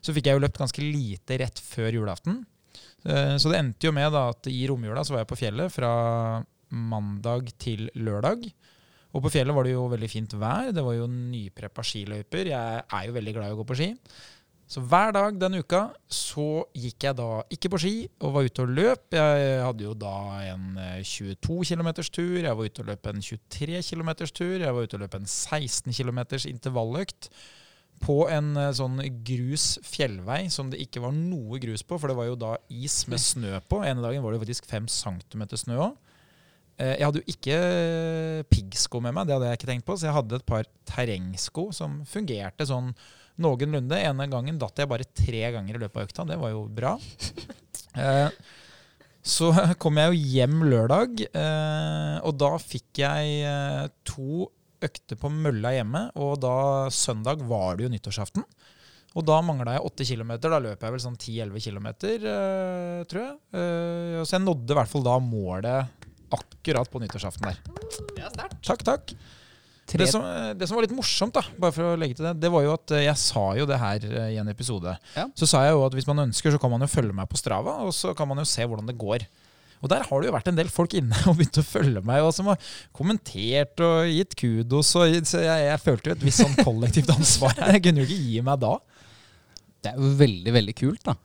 [0.00, 2.40] Så fikk jeg jo løpt ganske lite rett før julaften.
[3.04, 5.76] Eh, så det endte jo med da at i romjula så var jeg på fjellet
[5.76, 5.92] fra
[6.70, 8.48] mandag til lørdag.
[9.10, 10.70] Og på fjellet var det jo veldig fint vær.
[10.72, 12.52] Det var jo nypreppa skiløyper.
[12.52, 13.88] Jeg er jo veldig glad i å gå på ski.
[14.70, 18.62] Så hver dag den uka så gikk jeg da ikke på ski og var ute
[18.62, 19.16] og løp.
[19.16, 20.18] Jeg hadde jo da
[20.52, 24.76] en eh, 22 km tur, jeg var ute og løp en 23 km tur, jeg
[24.76, 26.22] var ute og løp en 16 km
[26.52, 27.32] intervalløkt
[28.00, 32.20] på en eh, sånn grus fjellvei som det ikke var noe grus på, for det
[32.20, 33.82] var jo da is med snø på.
[33.82, 35.98] Ene dagen var det faktisk 5 cm snø òg.
[36.80, 37.56] Jeg hadde jo ikke
[38.48, 41.66] piggsko med meg, det hadde jeg ikke tenkt på, så jeg hadde et par terrengsko
[41.76, 42.94] som fungerte sånn
[43.42, 43.98] noenlunde.
[43.98, 46.26] Ene gangen datt jeg bare tre ganger i løpet av økta.
[46.30, 46.96] Det var jo bra.
[47.98, 48.30] Eh,
[49.26, 49.48] så
[49.82, 54.44] kom jeg jo hjem lørdag, eh, og da fikk jeg eh, to
[54.78, 56.04] økter på mølla hjemme.
[56.22, 56.54] Og da
[56.94, 58.46] søndag var det jo nyttårsaften.
[59.18, 60.52] Og da mangla jeg åtte kilometer.
[60.52, 63.34] Da løp jeg vel sånn 10-11 kilometer, eh, tror jeg.
[63.58, 67.58] Eh, så jeg nådde i hvert fall da målet akkurat på nyttårsaften der.
[68.14, 68.60] Det er sterkt.
[68.62, 69.14] Takk, takk.
[69.98, 70.24] Det som,
[70.54, 72.74] det som var litt morsomt, da, bare for å legge til det, det var jo
[72.76, 74.94] at eh, jeg sa jo det her eh, i en episode.
[75.16, 75.26] Ja.
[75.34, 77.40] Så sa jeg jo at hvis man ønsker, så kan man jo følge meg på
[77.40, 79.26] Strava, og så kan man jo se hvordan det går.
[79.80, 82.26] Og der har det jo vært en del folk inne og begynt å følge meg,
[82.26, 82.60] og som har
[82.96, 84.92] kommentert og gitt kudos.
[85.00, 87.78] Og, så jeg, jeg følte jo et visst sånn kollektivt ansvar her.
[87.78, 88.76] Jeg kunne jo ikke gi meg da.
[89.80, 91.16] Det er jo veldig, veldig kult, da.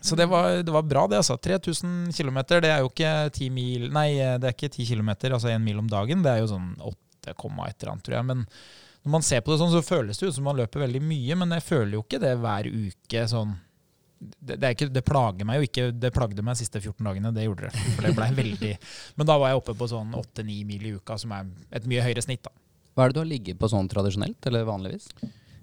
[0.00, 1.18] Så det var, det var bra, det.
[1.20, 1.36] altså.
[1.36, 5.50] 3000 km, det er jo ikke 10 mil Nei, det er ikke 10 km, altså
[5.52, 6.22] én mil om dagen.
[6.24, 6.96] Det er jo sånn 8,
[7.32, 8.28] et eller annet, tror jeg.
[8.28, 8.44] Men
[9.04, 11.38] når man ser på det sånn, så føles det ut som man løper veldig mye,
[11.38, 13.56] men jeg føler jo ikke det hver uke sånn
[14.18, 15.82] det, det, ikke, det plager meg jo ikke.
[15.94, 17.82] Det plagde meg de siste 14 dagene, det gjorde det.
[17.94, 18.72] For det ble veldig
[19.18, 22.02] Men da var jeg oppe på sånn 8-9 mil i uka, som er et mye
[22.02, 22.50] høyere snitt, da.
[22.98, 25.06] Hva er det du har ligget på sånn tradisjonelt, eller vanligvis?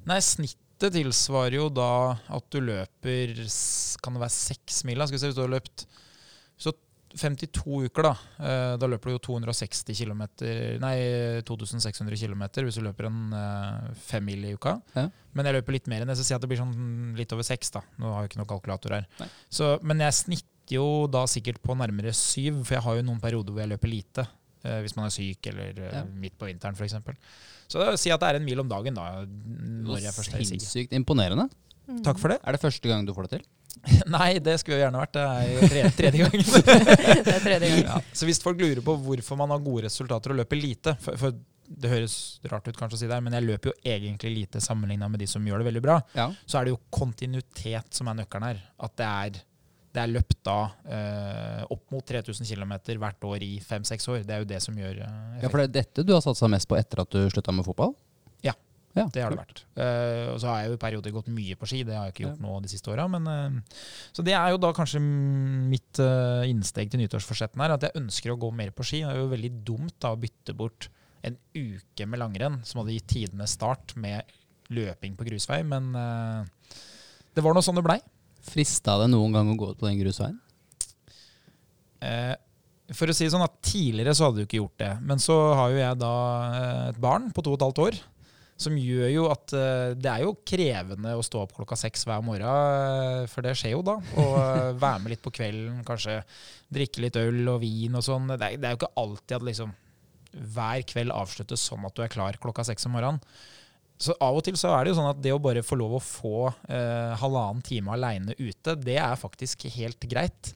[0.08, 3.36] Nei, snittet tilsvarer jo da at du løper
[4.04, 5.02] Kan det være seks mil?
[5.02, 5.08] da?
[5.10, 5.86] Skal vi se, hvis du har løpt
[6.56, 6.72] Så
[7.18, 8.14] 52 uker, da.
[8.40, 10.22] eh, Da løper du jo 260 km
[10.84, 10.96] Nei,
[11.48, 14.76] 2600 km hvis du løper en femmil fem mil i uka.
[14.96, 15.08] Ja.
[15.36, 17.44] Men jeg løper litt mer enn det, så si at det blir sånn litt over
[17.44, 17.72] seks.
[17.76, 17.82] da.
[18.00, 19.08] Nå har jeg ikke noen kalkulator her.
[19.50, 23.20] Så, men jeg snitter jo da sikkert på nærmere syv, for jeg har jo noen
[23.22, 24.28] perioder hvor jeg løper lite.
[24.66, 26.04] eh, Hvis man er syk eller eh, Ja.
[26.06, 26.96] midt på vinteren f.eks.
[27.68, 30.44] Så si at det er en mil om dagen da, når jeg først er.
[30.46, 31.50] Sinnssykt imponerende.
[32.04, 32.40] Takk for det.
[32.44, 33.46] Er det første gang du får det til?
[34.16, 35.18] Nei, det skulle jo gjerne vært.
[35.18, 36.46] Det er tredje gangen.
[37.26, 37.84] Det er tredje gang.
[37.86, 38.00] ja.
[38.14, 41.36] Så hvis folk lurer på hvorfor man har gode resultater og løper lite for, for
[41.66, 42.16] det høres
[42.52, 45.28] rart ut kanskje å si det, men jeg løper jo egentlig lite sammenligna med de
[45.30, 45.98] som gjør det veldig bra.
[46.14, 46.28] Ja.
[46.46, 48.60] Så er det jo kontinuitet som er nøkkelen her.
[48.86, 49.40] At det er,
[49.96, 54.22] det er løpt da eh, opp mot 3000 km hvert år i fem-seks år.
[54.28, 56.50] Det er jo det som gjør eh, ja, for det er dette du har satsa
[56.52, 57.96] mest på etter at du slutta med fotball?
[58.96, 59.62] Det har det vært.
[59.76, 61.82] Uh, og så har jeg jo i perioder gått mye på ski.
[61.88, 63.08] Det har jeg ikke gjort nå de siste åra.
[63.12, 63.82] Men, eh,
[64.16, 67.76] så det er jo da kanskje mitt uh, innsteg til nyttårsforsetten her.
[67.76, 69.04] At jeg ønsker å gå mer på ski.
[69.04, 70.90] Det er jo veldig dumt da å bytte bort
[71.26, 74.24] en uke med langrenn, som hadde gitt tidenes start, med
[74.72, 75.60] løping på grusvei.
[75.68, 75.92] Men
[77.36, 77.98] det var nå sånn det blei.
[78.46, 80.38] Frista det noen gang å gå ut på den grusveien?
[82.06, 82.36] Eh,
[82.94, 84.92] for å si det sånn at Tidligere så hadde du ikke gjort det.
[85.02, 86.16] Men så har jo jeg da
[86.92, 87.98] et barn på to og et halvt år.
[88.56, 92.22] Som gjør jo at eh, det er jo krevende å stå opp klokka seks hver
[92.24, 93.98] morgen, eh, for det skjer jo da.
[94.16, 96.22] Og eh, være med litt på kvelden, kanskje
[96.76, 98.32] drikke litt øl og vin og sånn.
[98.32, 99.76] Det, er- det er jo ikke alltid at liksom
[100.56, 103.22] hver kveld avsluttes sånn at du er klar klokka seks om morgenen.
[103.96, 105.94] Så av og til så er det jo sånn at det å bare få lov
[105.96, 106.32] å få
[106.68, 110.50] eh, halvannen time aleine ute, det er faktisk helt greit.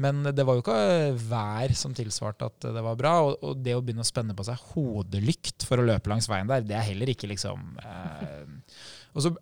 [0.00, 3.14] Men det var jo ikke vær som tilsvarte at det var bra.
[3.28, 6.50] Og, og det å begynne å spenne på seg hodelykt for å løpe langs veien
[6.50, 8.80] der, det er heller ikke liksom eh,
[9.14, 9.34] Og så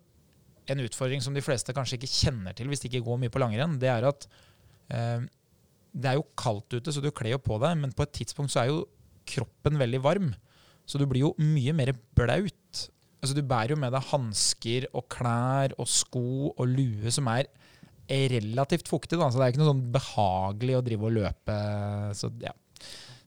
[0.71, 3.41] en utfordring som de fleste kanskje ikke kjenner til hvis de ikke går mye på
[3.41, 4.27] langrenn, det er at
[4.93, 5.25] eh,
[5.93, 8.53] det er jo kaldt ute, så du kler jo på deg, men på et tidspunkt
[8.53, 8.85] så er jo
[9.29, 10.31] kroppen veldig varm.
[10.89, 12.87] Så du blir jo mye mer blaut.
[13.23, 17.47] Altså Du bærer jo med deg hansker og klær og sko og lue som er
[18.07, 19.17] relativt fuktig.
[19.19, 19.29] Da.
[19.31, 21.57] Så det er ikke noe sånn behagelig å drive og løpe.
[22.17, 22.53] Så ja.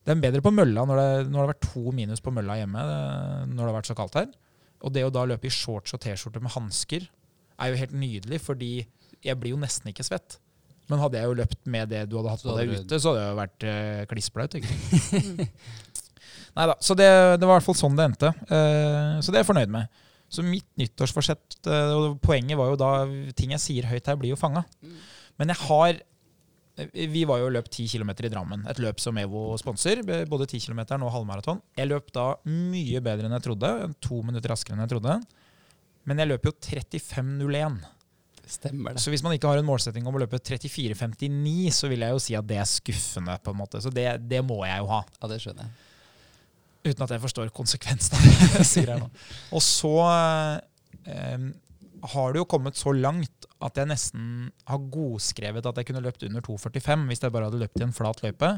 [0.07, 2.61] Det er bedre på mølla når det, når det har vært to minus på mølla
[2.61, 4.29] hjemme eh, når det har vært så kaldt her.
[4.87, 7.09] Og det å da løpe i shorts og T-skjorte med hansker
[7.57, 8.71] er jo helt nydelig, fordi
[9.25, 10.39] jeg blir jo nesten ikke svett.
[10.87, 13.23] Men hadde jeg jo løpt med det du hadde hatt på deg ute, så hadde
[13.25, 14.57] jeg jo vært uh, klissblaut.
[16.57, 16.77] Nei da.
[16.79, 17.09] Så det,
[17.41, 18.31] det var i hvert fall sånn det endte.
[18.47, 20.05] Uh, så det er jeg fornøyd med.
[20.37, 22.91] Så mitt nyttårsforsett, eh, og poenget var jo da
[23.39, 24.67] Ting jeg sier høyt her, blir jo fanga.
[25.41, 25.99] Men jeg har
[26.83, 28.67] eh, Vi var jo og løp 10 km i Drammen.
[28.71, 30.05] Et løp som EVO sponser.
[30.29, 31.65] Både 10 km og halvmaraton.
[31.79, 33.73] Jeg løp da mye bedre enn jeg trodde.
[34.09, 35.19] To minutter raskere enn jeg trodde.
[36.07, 37.81] Men jeg løp jo 35,01.
[38.47, 39.03] Stemmer det.
[39.03, 42.23] Så hvis man ikke har en målsetting om å løpe 34,59, så vil jeg jo
[42.23, 43.35] si at det er skuffende.
[43.43, 43.83] på en måte.
[43.83, 45.03] Så det, det må jeg jo ha.
[45.19, 45.86] Ja, det skjønner jeg.
[46.87, 49.11] Uten at jeg forstår konsekvensen av det jeg sier her nå.
[49.57, 51.47] Og så eh,
[52.13, 56.27] har det jo kommet så langt at jeg nesten har godskrevet at jeg kunne løpt
[56.29, 58.53] under 2,45 hvis jeg bare hadde løpt i en flat løype.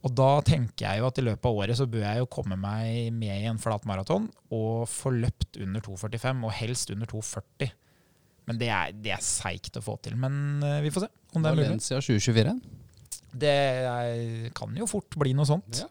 [0.00, 2.56] Og da tenker jeg jo at i løpet av året så bør jeg jo komme
[2.56, 7.74] meg med i en flat maraton og få løpt under 2,45, og helst under 2,40.
[8.48, 10.16] Men det er, det er seigt å få til.
[10.18, 11.68] Men eh, vi får se om det er mulig.
[11.68, 12.54] Valencia 2024.
[13.40, 15.84] Det er, kan jo fort bli noe sånt.
[15.84, 15.90] Ja.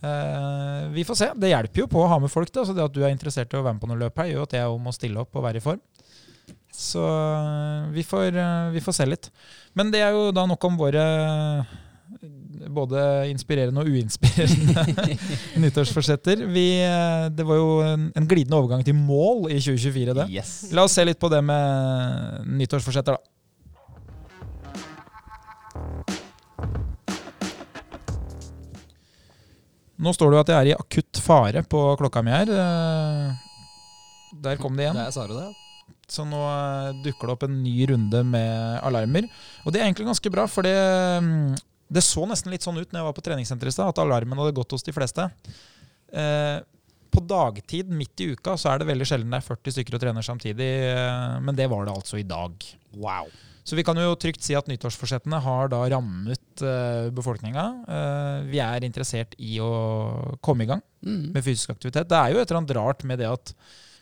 [0.00, 1.28] Eh, vi får se.
[1.36, 2.52] Det hjelper jo på å ha med folk.
[2.54, 2.64] Da.
[2.64, 4.48] Så det at du er interessert i å være med på noe løp her, gjør
[4.48, 5.82] at jeg må stille opp og være i form.
[6.70, 9.30] Så eh, vi får, eh, vi får se litt.
[9.76, 11.04] Men det er jo da nok om våre
[12.70, 14.82] både inspirerende og uinspirerende
[15.62, 16.42] nyttårsforsetter.
[16.50, 16.66] Vi,
[17.32, 20.26] det var jo en, en glidende overgang til mål i 2024, det.
[20.34, 20.54] Yes.
[20.74, 23.29] La oss se litt på det med nyttårsforsetter, da.
[30.00, 32.50] Nå står det jo at jeg er i akutt fare på klokka mi her.
[32.54, 33.48] Eh,
[34.44, 34.96] Der kom det igjen.
[35.00, 35.48] Der sa du det.
[36.10, 39.28] Så nå eh, dukker det opp en ny runde med alarmer.
[39.64, 40.74] Og det er egentlig ganske bra, for det,
[41.22, 41.52] mm,
[41.92, 44.40] det så nesten litt sånn ut når jeg var på treningssenteret i stad, at alarmen
[44.40, 45.28] hadde gått hos de fleste.
[46.10, 46.58] Eh,
[47.10, 50.02] på dagtid midt i uka så er det veldig sjelden det er 40 stykker og
[50.04, 50.68] trener samtidig,
[51.42, 52.54] men det var det altså i dag.
[52.94, 53.26] Wow.
[53.70, 57.64] Så vi kan jo trygt si at nyttårsforsettene har da rammet uh, befolkninga.
[57.86, 59.68] Eh, vi er interessert i å
[60.42, 61.30] komme i gang Mm.
[61.32, 62.08] med fysisk aktivitet.
[62.10, 63.52] Det er jo et eller annet rart med det at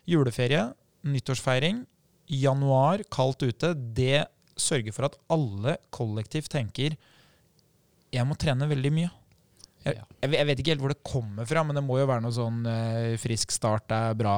[0.09, 0.65] juleferie,
[1.07, 1.85] nyttårsfeiring,
[2.33, 4.25] januar, kaldt ute, det
[4.59, 6.97] sørger for at alle kollektivt tenker
[8.11, 9.11] jeg må trene veldig mye.
[9.85, 12.35] Jeg, jeg, vet- ikke helt hvor det kommer fra, men det må jo være noe
[12.35, 14.35] sånn eh, frisk start er bra.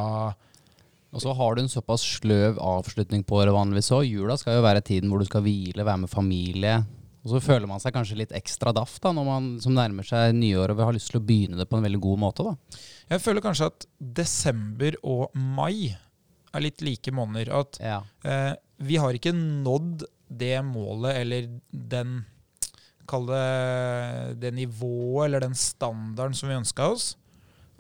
[1.11, 4.07] Og så har du en såpass sløv avslutning på året vanligvis òg.
[4.07, 6.77] Jula skal jo være tiden hvor du skal hvile, være med familie.
[7.20, 10.33] Og så føler man seg kanskje litt ekstra daff da, når man som nærmer seg
[10.38, 12.46] nyår og vil ha lyst til å begynne det på en veldig god måte.
[12.46, 12.79] da.
[13.11, 13.87] Jeg føler kanskje at
[14.20, 15.90] desember og mai
[16.55, 17.53] er litt like måneder.
[17.61, 18.01] At Ja.
[18.25, 22.20] Eh, vi har ikke nådd det målet eller den
[23.11, 27.16] Kall det det nivået eller den standarden som vi ønska oss.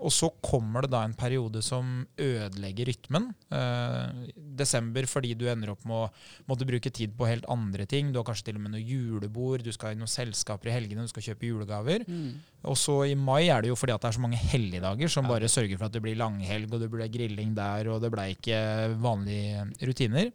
[0.00, 3.26] Og så kommer det da en periode som ødelegger rytmen.
[3.52, 6.10] Eh, desember fordi du ender opp med å
[6.48, 8.10] måtte bruke tid på helt andre ting.
[8.12, 11.04] Du har kanskje til og med noe julebord, du skal i noen selskaper i helgene,
[11.04, 12.06] du skal kjøpe julegaver.
[12.64, 15.24] Og så i mai er det jo fordi at det er så mange helligdager som
[15.28, 15.30] Ja.
[15.34, 18.30] bare sørger for at det blir langhelg, og det ble grilling der, og det blei
[18.34, 20.32] ikke vanlige rutiner.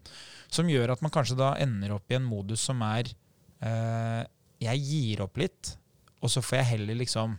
[0.49, 3.09] Som gjør at man kanskje da ender opp i en modus som er
[3.61, 4.23] eh,
[4.61, 5.75] Jeg gir opp litt,
[6.21, 7.37] og så får jeg heller liksom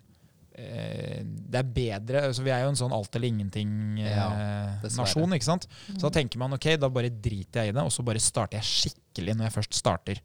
[0.56, 5.66] Det er bedre altså Vi er jo en sånn alt eller ingenting-nasjon, Ja, ikke sant?
[5.90, 8.56] Så da tenker man ok, da bare driter jeg i det, og så bare starter
[8.56, 10.22] jeg skikkelig når jeg først starter.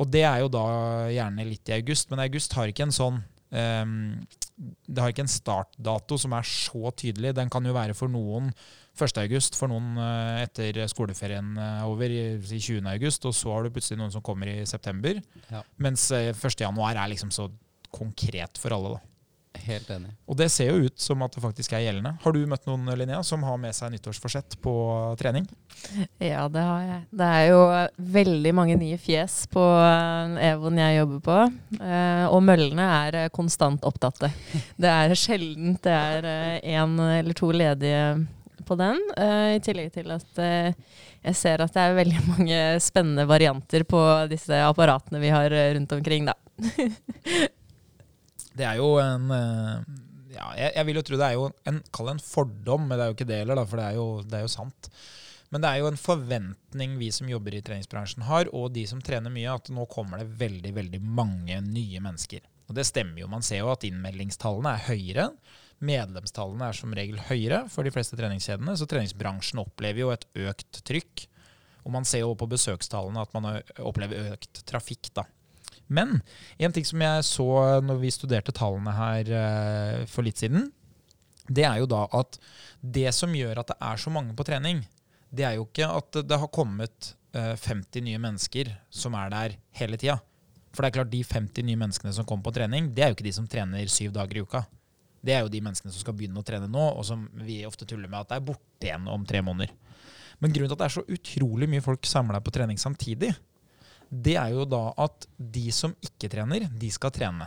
[0.00, 0.64] Og det er jo da
[1.12, 3.96] gjerne litt i august, men august har ikke en sånn um,
[4.56, 7.34] Det har ikke en startdato som er så tydelig.
[7.36, 8.50] Den kan jo være for noen
[8.98, 9.20] 1.
[9.22, 12.82] august, for noen eh, etter skoleferien er over i i 20.
[12.90, 15.22] august, og så har du plutselig noen som kommer i september.
[15.48, 15.62] Ja.
[15.80, 16.60] Mens eh, 1.
[16.66, 17.48] januar er liksom så
[17.94, 19.09] konkret for alle, da.
[19.58, 20.12] Helt enig.
[20.30, 22.12] Og det ser jo ut som at det faktisk er gjeldende.
[22.22, 24.72] Har du møtt noen Linnea, som har med seg nyttårsforsett på
[25.18, 25.48] trening?
[26.22, 27.00] Ja, det har jeg.
[27.18, 27.58] Det er jo
[28.14, 31.38] veldig mange nye fjes på eh, Evon jeg jobber på.
[31.82, 34.30] Eh, og møllene er eh, konstant opptatte.
[34.80, 36.30] Det er sjelden det er
[36.62, 38.04] én eller to ledige
[38.68, 39.00] på den.
[39.18, 44.60] I tillegg til at jeg ser at det er veldig mange spennende varianter på disse
[44.62, 46.36] apparatene vi har rundt omkring, da.
[48.56, 49.98] Det er jo en eh,
[50.34, 52.96] ja, jeg, jeg vil jo tro det er jo en, kall det en fordom, men
[52.96, 54.90] det er jo ikke det heller, for det er, jo, det er jo sant.
[55.50, 59.00] Men det er jo en forventning vi som jobber i treningsbransjen har, og de som
[59.02, 62.44] trener mye, at nå kommer det veldig veldig mange nye mennesker.
[62.70, 63.30] Og det stemmer jo.
[63.32, 65.26] Man ser jo at innmeldingstallene er høyere.
[65.82, 70.82] Medlemstallene er som regel høyere for de fleste treningskjedene, så treningsbransjen opplever jo et økt
[70.86, 71.26] trykk.
[71.82, 73.50] Og man ser jo på besøkstallene at man
[73.82, 75.26] opplever økt trafikk, da.
[75.90, 76.20] Men
[76.62, 77.48] en ting som jeg så
[77.82, 80.68] når vi studerte tallene her eh, for litt siden,
[81.50, 82.38] det er jo da at
[82.80, 84.84] det som gjør at det er så mange på trening,
[85.34, 89.56] det er jo ikke at det har kommet eh, 50 nye mennesker som er der
[89.80, 90.20] hele tida.
[90.70, 93.18] For det er klart, de 50 nye menneskene som kommer på trening, det er jo
[93.18, 94.62] ikke de som trener syv dager i uka.
[95.20, 97.88] Det er jo de menneskene som skal begynne å trene nå, og som vi ofte
[97.88, 99.74] tuller med at det er borte igjen om tre måneder.
[100.40, 103.34] Men grunnen til at det er så utrolig mye folk samla på trening samtidig,
[104.10, 107.46] det er jo da at de som ikke trener, de skal trene.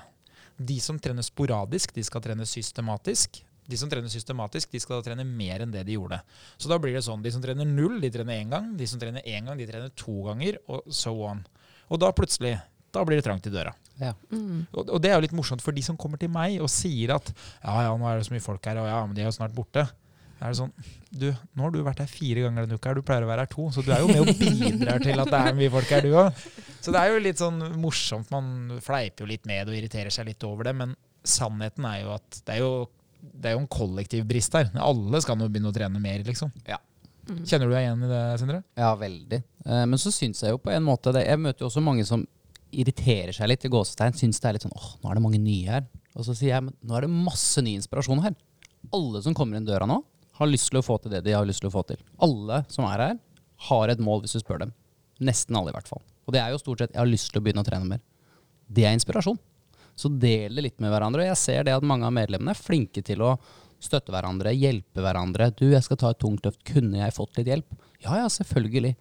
[0.57, 3.41] De som trener sporadisk, de skal trene systematisk.
[3.67, 6.19] De som trener systematisk, de skal da trene mer enn det de gjorde.
[6.59, 8.73] Så da blir det sånn, de som trener null, de trener én gang.
[8.79, 11.43] De som trener én gang, de trener to ganger, og so on.
[11.91, 12.57] Og da plutselig,
[12.95, 13.73] da blir det trangt i døra.
[13.99, 14.13] Ja.
[14.31, 14.65] Mm.
[14.71, 17.15] Og, og det er jo litt morsomt for de som kommer til meg og sier
[17.15, 19.29] at ja, ja, nå er det så mye folk her, og ja, men de er
[19.29, 19.85] jo snart borte.
[20.41, 20.71] Er det sånn,
[21.13, 23.45] du, nå har du vært her fire ganger denne uka, her, du pleier å være
[23.45, 25.93] her to, så du er jo med og bidrar til at det er mye folk
[25.93, 26.41] her, du òg.
[26.83, 28.33] Så det er jo litt sånn morsomt.
[28.33, 32.11] Man fleiper jo litt med og irriterer seg litt over det, men sannheten er jo
[32.17, 32.73] at det er jo,
[33.21, 34.67] det er jo en kollektiv brist her.
[34.83, 36.51] Alle skal nå begynne å trene mer, liksom.
[36.67, 36.81] Ja.
[37.29, 37.43] Mm.
[37.47, 38.61] Kjenner du deg igjen i det, Sindre?
[38.75, 39.39] Ja, veldig.
[39.63, 42.03] Eh, men så syns jeg jo på en måte det Jeg møter jo også mange
[42.07, 42.25] som
[42.73, 44.17] irriterer seg litt i gåsetegn.
[44.17, 45.85] Syns det er litt sånn åh, nå er det mange nye her.
[46.17, 48.35] Og så sier jeg men nå er det masse ny inspirasjon her.
[48.93, 50.01] Alle som kommer inn døra nå,
[50.39, 52.01] har lyst til å få til det de har lyst til å få til.
[52.23, 53.19] Alle som er her,
[53.69, 54.73] har et mål hvis du spør dem.
[55.23, 56.01] Nesten alle, i hvert fall.
[56.27, 58.01] Og det er jo stort sett 'jeg har lyst til å begynne å trene mer'.
[58.71, 59.39] Det er inspirasjon.
[59.95, 61.21] Så del det litt med hverandre.
[61.21, 63.37] Og jeg ser det at mange av medlemmene er flinke til å
[63.79, 65.51] støtte hverandre, hjelpe hverandre.
[65.53, 66.63] 'Du, jeg skal ta et tungt løft.
[66.63, 68.95] Kunne jeg fått litt hjelp?' Ja, ja, selvfølgelig.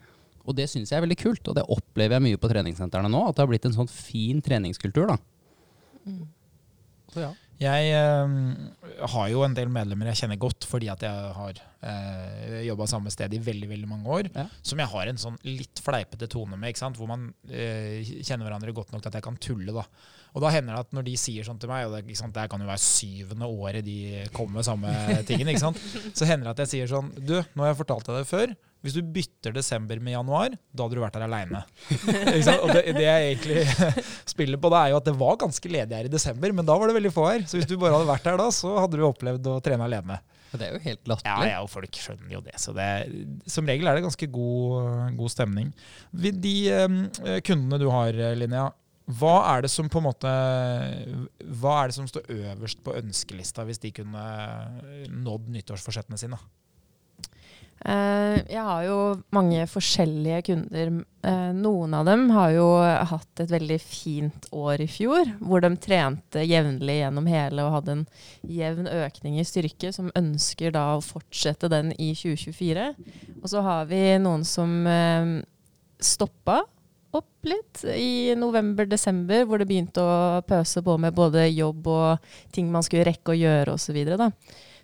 [0.44, 3.28] Og det syns jeg er veldig kult, og det opplever jeg mye på treningssentrene nå.
[3.28, 5.16] At det har blitt en sånn fin treningskultur, da.
[7.12, 7.32] Så ja.
[7.62, 8.32] Jeg øh,
[9.12, 13.12] har jo en del medlemmer jeg kjenner godt fordi at jeg har øh, jobba samme
[13.14, 14.30] sted i veldig veldig mange år.
[14.34, 14.46] Ja.
[14.66, 16.98] Som jeg har en sånn litt fleipete tone med, ikke sant?
[16.98, 19.74] hvor man øh, kjenner hverandre godt nok til at jeg kan tulle.
[19.76, 19.86] da.
[20.32, 22.64] Og da hender det at når de sier sånn til meg, og det, det kan
[22.64, 23.98] jo være syvende året de
[24.32, 25.80] kommer med samme tingen, ikke sant?
[26.18, 28.54] så hender det at jeg sier sånn Du, nå har jeg fortalt deg det før.
[28.82, 31.60] Hvis du bytter desember med januar, da hadde du vært her aleine.
[31.92, 33.62] det, det jeg egentlig
[34.34, 36.74] spiller på, det er jo at det var ganske ledig her i desember, men da
[36.80, 37.44] var det veldig få her.
[37.46, 40.18] Så hvis du bare hadde vært her da, så hadde du opplevd å trene alene.
[40.52, 41.48] Det er jo helt Ja, latterlig.
[41.54, 42.58] ja, og folk skjønner jo det.
[42.60, 42.88] Så det,
[43.48, 45.70] som regel er det ganske god, god stemning.
[46.12, 46.98] De eh,
[47.46, 48.66] kundene du har, Linnea,
[49.18, 50.30] hva er det som på en måte
[51.58, 54.22] Hva er det som står øverst på ønskelista hvis de kunne
[55.10, 56.38] nådd nyttårsforsettene sine?
[57.82, 58.98] Eh, jeg har jo
[59.34, 60.92] mange forskjellige kunder.
[61.26, 62.66] Eh, noen av dem har jo
[63.10, 67.96] hatt et veldig fint år i fjor, hvor de trente jevnlig gjennom hele og hadde
[67.96, 68.04] en
[68.46, 72.92] jevn økning i styrke, som ønsker da å fortsette den i 2024.
[73.40, 75.34] Og så har vi noen som eh,
[76.02, 76.62] stoppa
[77.12, 82.70] opp litt i november-desember, hvor det begynte å pøse på med både jobb og ting
[82.72, 83.98] man skulle rekke å gjøre osv.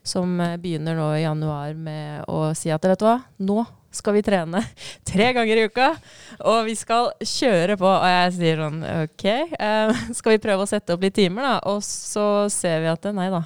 [0.07, 4.19] som eh, begynner nå i januar med å si at vet du hva, nå skal
[4.19, 4.63] vi trene
[5.11, 5.91] tre ganger i uka,
[6.45, 7.89] og vi skal kjøre på.
[7.89, 11.55] Og jeg sier sånn OK, eh, skal vi prøve å sette opp litt timer, da?
[11.73, 13.45] Og så ser vi at nei da.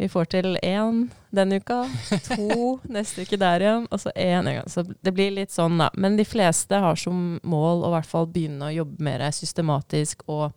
[0.00, 1.82] Vi får til én denne uka,
[2.24, 4.70] to neste uke der igjen, og så én en gang.
[4.72, 5.90] Så det blir litt sånn, da.
[5.92, 10.24] Men de fleste har som mål å i hvert fall begynne å jobbe mer systematisk,
[10.32, 10.56] og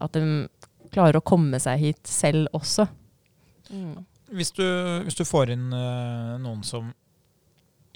[0.00, 0.48] at de
[0.88, 2.88] klarer å komme seg hit selv også.
[3.68, 4.06] Mm.
[4.34, 4.64] Hvis du,
[5.06, 6.90] hvis du får inn uh, noen som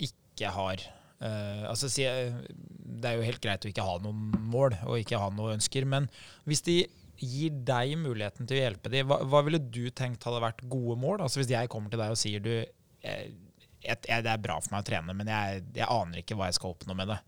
[0.00, 0.80] ikke har
[1.20, 4.96] uh, altså si, eh, Det er jo helt greit å ikke ha noen mål og
[4.96, 6.08] ikke ha noen ønsker, men
[6.48, 6.78] hvis de
[7.22, 10.96] gir deg muligheten til å hjelpe dem, hva, hva ville du tenkt hadde vært gode
[10.98, 11.20] mål?
[11.22, 13.34] Altså Hvis jeg kommer til deg og sier du jeg,
[13.82, 16.58] jeg, det er bra for meg å trene, men jeg, jeg aner ikke hva jeg
[16.58, 17.18] skal oppnå med det.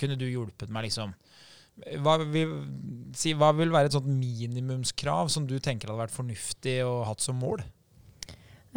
[0.00, 1.14] Kunne du hjulpet meg liksom
[2.04, 2.50] hva vil,
[3.16, 7.24] si, hva vil være et sånt minimumskrav som du tenker hadde vært fornuftig og hatt
[7.24, 7.62] som mål?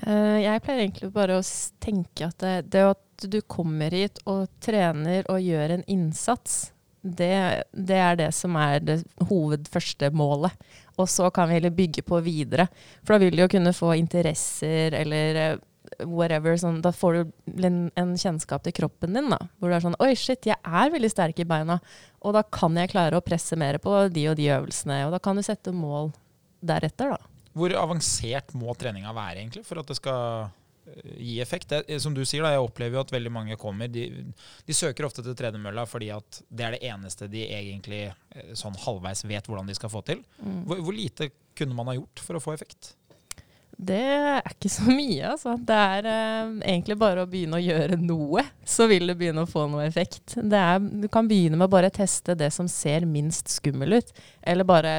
[0.02, 1.48] Eh, jeg pleier egentlig bare å
[1.84, 6.72] tenke at det, det at du kommer hit og trener og gjør en innsats,
[7.04, 10.56] det, det er det som er det hovedførste målet.
[10.98, 12.70] Og så kan vi heller bygge på videre.
[13.04, 15.58] For da vil du jo kunne få interesser eller eh,
[16.08, 16.56] whatever.
[16.60, 19.30] Sånn, da får du en, en kjennskap til kroppen din.
[19.34, 21.82] da, Hvor du er sånn Oi, shit, jeg er veldig sterk i beina.
[22.24, 25.04] Og da kan jeg klare å presse mer på de og de øvelsene.
[25.08, 26.14] Og da kan du sette mål
[26.64, 27.33] deretter, da.
[27.54, 30.48] Hvor avansert må treninga være egentlig for at det skal
[30.90, 31.70] eh, gi effekt?
[31.70, 33.92] Det, eh, som du sier, da, jeg opplever jo at veldig mange kommer.
[33.92, 34.08] De,
[34.66, 38.78] de søker ofte til tredemølla fordi at det er det eneste de egentlig eh, sånn
[38.86, 40.26] halvveis vet hvordan de skal få til.
[40.42, 42.96] Hvor, hvor lite kunne man ha gjort for å få effekt?
[43.74, 45.56] Det er ikke så mye, altså.
[45.58, 49.50] Det er eh, egentlig bare å begynne å gjøre noe, så vil det begynne å
[49.50, 50.36] få noe effekt.
[50.38, 54.14] Det er, du kan begynne med å bare teste det som ser minst skummel ut,
[54.42, 54.96] eller bare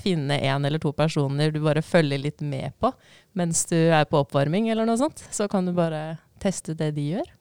[0.00, 2.90] finne en eller to personer du bare følger litt med på
[3.38, 5.24] mens du er på oppvarming eller noe sånt.
[5.34, 7.32] Så kan du bare teste det de gjør.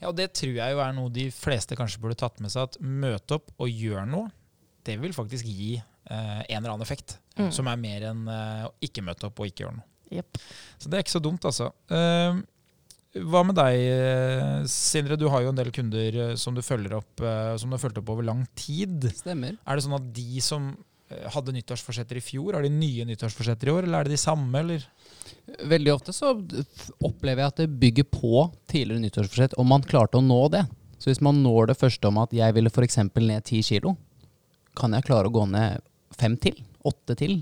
[0.00, 2.68] Ja, og Det tror jeg jo er noe de fleste kanskje burde tatt med seg.
[2.68, 4.30] At møte opp og gjøre noe,
[4.88, 7.18] det vil faktisk gi eh, en eller annen effekt.
[7.38, 7.50] Mm.
[7.54, 9.86] Som er mer enn eh, å ikke møte opp og ikke gjøre noe.
[10.10, 10.40] Yep.
[10.80, 11.70] Så det er ikke så dumt, altså.
[11.92, 12.40] Eh,
[13.26, 15.18] hva med deg, eh, Sindre?
[15.18, 17.82] Du har jo en del kunder eh, som du følger opp eh, Som du har
[17.82, 19.08] fulgt opp over lang tid.
[19.18, 19.56] Stemmer.
[19.66, 20.70] Er det sånn at de som
[21.34, 24.62] hadde nyttårsforsetter i fjor, har de nye nyttårsforsetter i år, eller er det de samme,
[24.62, 24.84] eller?
[25.70, 26.32] Veldig ofte så
[27.02, 30.64] opplever jeg at det bygger på tidligere nyttårsforsett om man klarte å nå det.
[31.00, 33.00] Så hvis man når det første om at jeg ville f.eks.
[33.16, 33.96] ned ti kilo,
[34.78, 35.80] kan jeg klare å gå ned
[36.16, 36.60] fem til?
[36.86, 37.40] Åtte til?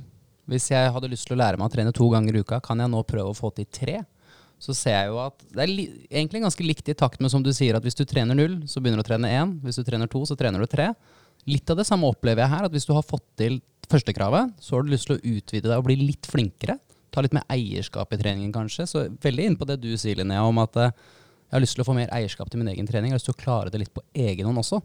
[0.48, 2.80] Hvis jeg hadde lyst til å lære meg å trene to ganger i uka, kan
[2.80, 3.98] jeg nå prøve å få til tre?
[4.58, 7.44] Så ser jeg jo at det er li egentlig ganske likt i takt med som
[7.44, 9.58] du sier, at hvis du trener null, så begynner du å trene én.
[9.62, 10.88] Hvis du trener to, så trener du tre.
[11.46, 14.76] Litt av det samme opplever jeg her, at hvis du har fått til førstekravet, så
[14.76, 16.76] har du lyst til å utvide deg og bli litt flinkere.
[17.14, 18.84] Ta litt mer eierskap i treningen, kanskje.
[18.90, 20.92] Så veldig inn på det du sier, Linnea, om at eh,
[21.48, 23.12] jeg har lyst til å få mer eierskap til min egen trening.
[23.12, 24.82] Jeg har lyst til å klare det litt på egen hånd også.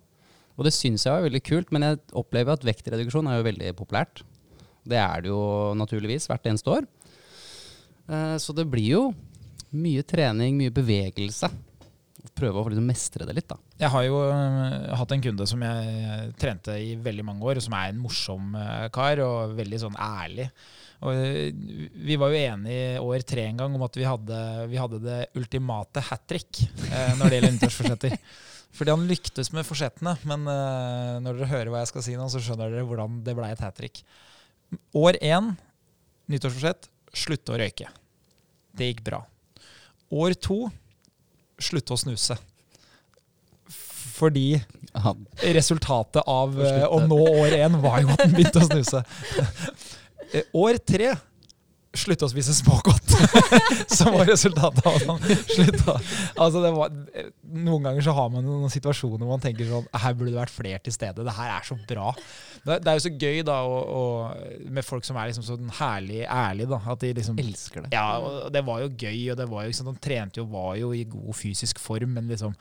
[0.53, 3.73] Og det syns jeg er veldig kult, men jeg opplever at vektreduksjon er jo veldig
[3.75, 4.21] populært.
[4.87, 5.41] Det er det jo
[5.79, 6.87] naturligvis hvert eneste år.
[8.07, 9.03] Eh, Så det blir jo
[9.73, 11.49] mye trening, mye bevegelse.
[12.31, 13.57] Prøve å liksom mestre det litt, da.
[13.81, 17.75] Jeg har jo øh, hatt en kunde som jeg trente i veldig mange år, som
[17.75, 20.45] er en morsom øh, kar og veldig sånn ærlig.
[21.03, 21.49] Og øh,
[22.07, 24.39] vi var jo enige i år tre en gang om at vi hadde,
[24.71, 26.63] vi hadde det ultimate hat trick
[27.19, 28.15] når det gjelder nyttårsforsetter.
[28.77, 32.39] Fordi han lyktes med forsettene, men når dere hører hva jeg skal si nå, så
[32.41, 33.99] skjønner dere hvordan det ble et hat trick.
[34.97, 35.51] År én,
[36.31, 37.91] nyttårsforsett, slutte å røyke.
[38.73, 39.19] Det gikk bra.
[40.09, 40.63] År to,
[41.63, 42.37] slutte å snuse.
[44.13, 44.61] Fordi
[45.55, 49.03] resultatet av Å eh, å nå år én var jo at den begynte å snuse.
[50.33, 51.11] Eh, År tre
[51.93, 53.13] slutte å spise smågodt,
[53.97, 55.95] som var resultatet av at han slutta.
[56.41, 56.93] Altså det var,
[57.53, 60.55] noen ganger så har man noen situasjoner hvor man tenker sånn Her burde det vært
[60.55, 61.25] flere til stede.
[61.25, 62.13] Det her er så bra.
[62.63, 64.03] Det, det er jo så gøy da å, å,
[64.73, 66.71] med folk som er liksom sånn herlig ærlige.
[66.73, 67.93] da, at de liksom elsker det.
[67.93, 70.73] ja, og det var jo gøy, og det var jo liksom, han trente jo, var
[70.81, 72.57] jo i god fysisk form, men liksom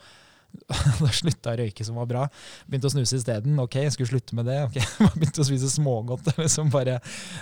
[1.01, 2.23] da slutta å røyke som var bra.
[2.69, 3.57] Begynte å snuse isteden.
[3.63, 4.59] Ok, jeg skulle slutte med det.
[4.67, 4.77] ok,
[5.17, 6.29] Begynte å spise smågodt.
[6.39, 6.99] Liksom bare,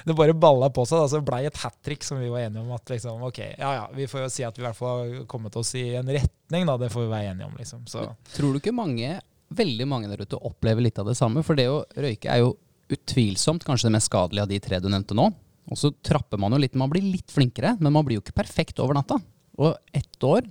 [0.07, 1.01] det bare balla på seg.
[1.01, 1.09] Da.
[1.11, 2.71] Så det blei et hat trick som vi var enige om.
[2.77, 5.27] at liksom, ok, ja ja, Vi får jo si at vi i hvert fall har
[5.31, 6.77] kommet oss i en retning, da.
[6.81, 7.55] Det får vi være enige om.
[7.59, 7.85] liksom.
[7.91, 9.19] Så Tror du ikke mange,
[9.51, 11.43] veldig mange der ute opplever litt av det samme?
[11.45, 12.55] For det å røyke er jo
[12.91, 15.29] utvilsomt kanskje det mest skadelige av de tre du nevnte nå.
[15.71, 18.35] Og så trapper man jo litt, man blir litt flinkere, men man blir jo ikke
[18.41, 19.19] perfekt over natta.
[19.61, 20.47] Og ett år,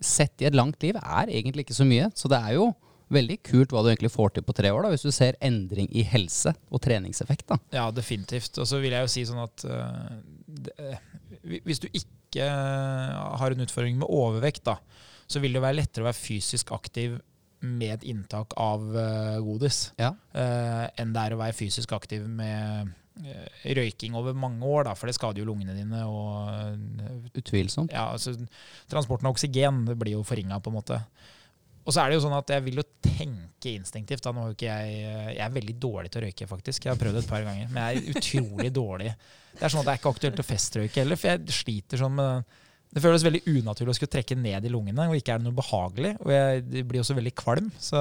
[0.00, 2.10] sett i et langt liv, er egentlig ikke så mye.
[2.16, 2.70] Så det er jo
[3.14, 5.88] veldig kult hva du egentlig får til på tre år, da, hvis du ser endring
[5.96, 7.46] i helse og treningseffekt.
[7.48, 7.58] da.
[7.72, 8.58] ja, definitivt.
[8.60, 13.54] Og så vil jeg jo si sånn at uh, det, øh, hvis du ikke har
[13.54, 14.76] en utfordring med overvekt, da,
[15.28, 17.16] så vil det være lettere å være fysisk aktiv
[17.64, 19.88] med et inntak av uh, godis.
[19.98, 20.12] Ja.
[20.36, 22.92] uh, enn det er å være fysisk aktiv med eh,
[23.78, 26.04] røyking over mange år, da, for det skader jo lungene dine.
[26.08, 27.94] Og eh, Utvilsomt.
[27.94, 28.36] ja, altså,
[28.90, 31.00] transporten av oksygen det blir jo forringa, på en måte.
[31.88, 34.22] Og så er det jo sånn at jeg vil jo tenke instinktivt.
[34.24, 34.34] Da.
[34.36, 35.02] Nå er jo ikke jeg,
[35.38, 36.84] jeg er veldig dårlig til å røyke, faktisk.
[36.84, 39.12] Jeg har prøvd det et par ganger, men jeg er utrolig dårlig.
[39.54, 42.18] Det er sånn at det er ikke aktuelt å festrøyke heller, for jeg sliter sånn
[42.18, 42.48] med den
[42.88, 45.56] det føles veldig unaturlig å skulle trekke ned i lungene, og ikke er det noe
[45.58, 46.14] behagelig.
[46.24, 48.00] Og jeg blir også veldig kvalm, så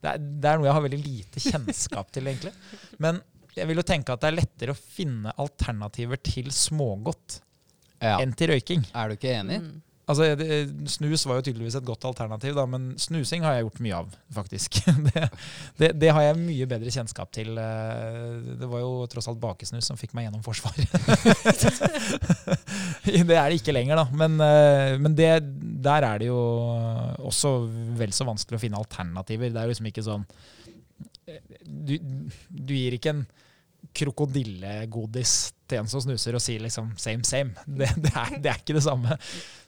[0.00, 2.54] det er, det er noe jeg har veldig lite kjennskap til, egentlig.
[3.02, 3.20] Men
[3.56, 7.40] jeg vil jo tenke at det er lettere å finne alternativer til smågodt
[8.02, 8.18] Ja.
[8.20, 8.84] enn til røyking.
[8.94, 9.56] Er du ikke enig?
[9.64, 9.74] Mm.
[10.06, 10.46] Altså, det,
[10.86, 14.12] snus var jo tydeligvis et godt alternativ, da, men snusing har jeg gjort mye av,
[14.36, 14.76] faktisk.
[15.08, 15.22] Det,
[15.80, 17.56] det, det har jeg mye bedre kjennskap til.
[17.58, 20.86] Eh, Det var jo tross alt bakesnus som fikk meg gjennom Forsvaret.
[23.26, 24.06] det er det ikke lenger, da.
[24.22, 25.32] Men, eh, men det,
[25.82, 26.38] der er det jo
[27.26, 27.56] også
[27.98, 29.50] vel så vanskelig å finne alternativer.
[29.50, 30.22] Det er jo liksom ikke sånn
[31.66, 31.96] Du,
[32.46, 33.24] du gir ikke en
[33.94, 35.34] krokodillegodis
[35.66, 37.54] til en som snuser og sier liksom same, same.
[37.78, 39.16] Det, det, er, det er ikke det samme.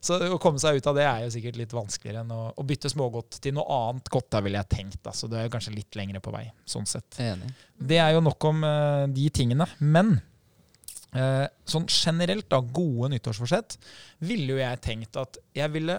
[0.05, 2.67] Så å komme seg ut av det er jo sikkert litt vanskeligere enn å, å
[2.67, 5.01] bytte smågodt til noe annet godt, da ville jeg tenkt.
[5.05, 5.15] Da.
[5.17, 7.19] Så det er jo kanskje litt lengre på vei, sånn sett.
[7.23, 7.51] Enig.
[7.79, 9.67] Det er jo nok om uh, de tingene.
[9.79, 10.15] Men
[11.17, 13.79] uh, sånn generelt, da, gode nyttårsforsett,
[14.29, 15.99] ville jo jeg tenkt at jeg ville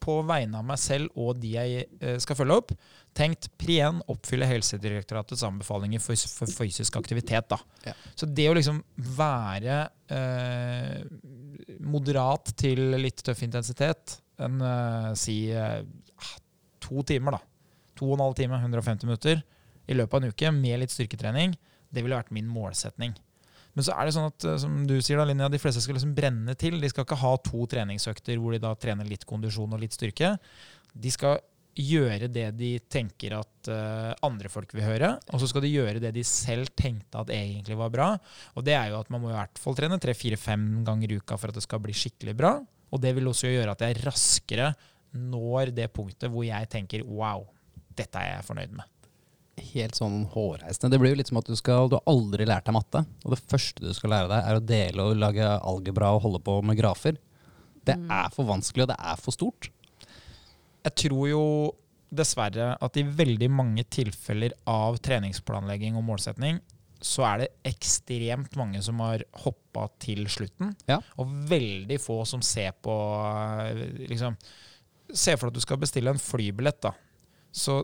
[0.00, 2.72] på vegne av meg selv og de jeg eh, skal følge opp,
[3.16, 7.50] tenkt Prien oppfylle Helsedirektoratets anbefalinger for, for fysisk aktivitet.
[7.50, 7.58] da.
[7.84, 7.94] Ja.
[8.14, 8.80] Så det å liksom
[9.18, 9.82] være
[10.12, 11.04] eh,
[11.84, 15.80] moderat til litt tøff intensitet, en, eh, si eh,
[16.80, 17.42] to timer, da.
[18.00, 19.42] To og en halv time, 150 minutter
[19.90, 21.56] i løpet av en uke med litt styrketrening,
[21.90, 23.16] det ville vært min målsetning.
[23.80, 25.96] Men så er det sånn at eh, som du sier da, Linja, de fleste skal
[25.96, 26.76] liksom brenne til.
[26.82, 30.34] De skal ikke ha to treningsøkter hvor de da trener litt kondisjon og litt styrke.
[30.92, 31.40] De skal
[31.80, 36.02] gjøre det de tenker at uh, andre folk vil høre, og så skal de gjøre
[36.02, 38.10] det de selv tenkte at egentlig var bra.
[38.58, 41.38] Og det er jo at man må i hvert fall trene tre-fire-fem ganger i uka
[41.40, 42.52] for at det skal bli skikkelig bra.
[42.90, 44.74] Og det vil også gjøre at jeg raskere
[45.16, 47.46] når det punktet hvor jeg tenker wow,
[47.96, 48.99] dette er jeg fornøyd med.
[49.72, 50.92] Helt sånn hårreisende.
[50.94, 53.04] Det blir jo litt som at du, skal, du har aldri lært deg matte.
[53.24, 56.42] Og det første du skal lære deg, er å dele og lage algebra og holde
[56.46, 57.20] på med grafer.
[57.86, 59.70] Det er for vanskelig, og det er for stort.
[60.84, 61.44] Jeg tror jo
[62.10, 66.58] dessverre at i veldig mange tilfeller av treningsplanlegging og målsetning,
[67.00, 70.74] så er det ekstremt mange som har hoppa til slutten.
[70.90, 70.98] Ja.
[71.20, 72.96] Og veldig få som ser på
[73.64, 74.36] eh, liksom,
[75.10, 76.84] Se for deg at du skal bestille en flybillett.
[76.84, 76.92] da.
[77.50, 77.80] Så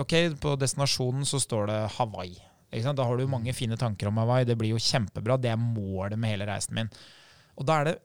[0.00, 2.38] ok, på destinasjonen så står det Hawaii.
[2.70, 2.98] Ikke sant?
[3.00, 4.46] Da har du mange fine tanker om Hawaii.
[4.48, 5.38] Det blir jo kjempebra.
[5.40, 6.90] Det er målet med hele reisen min.
[7.58, 7.96] Og da er det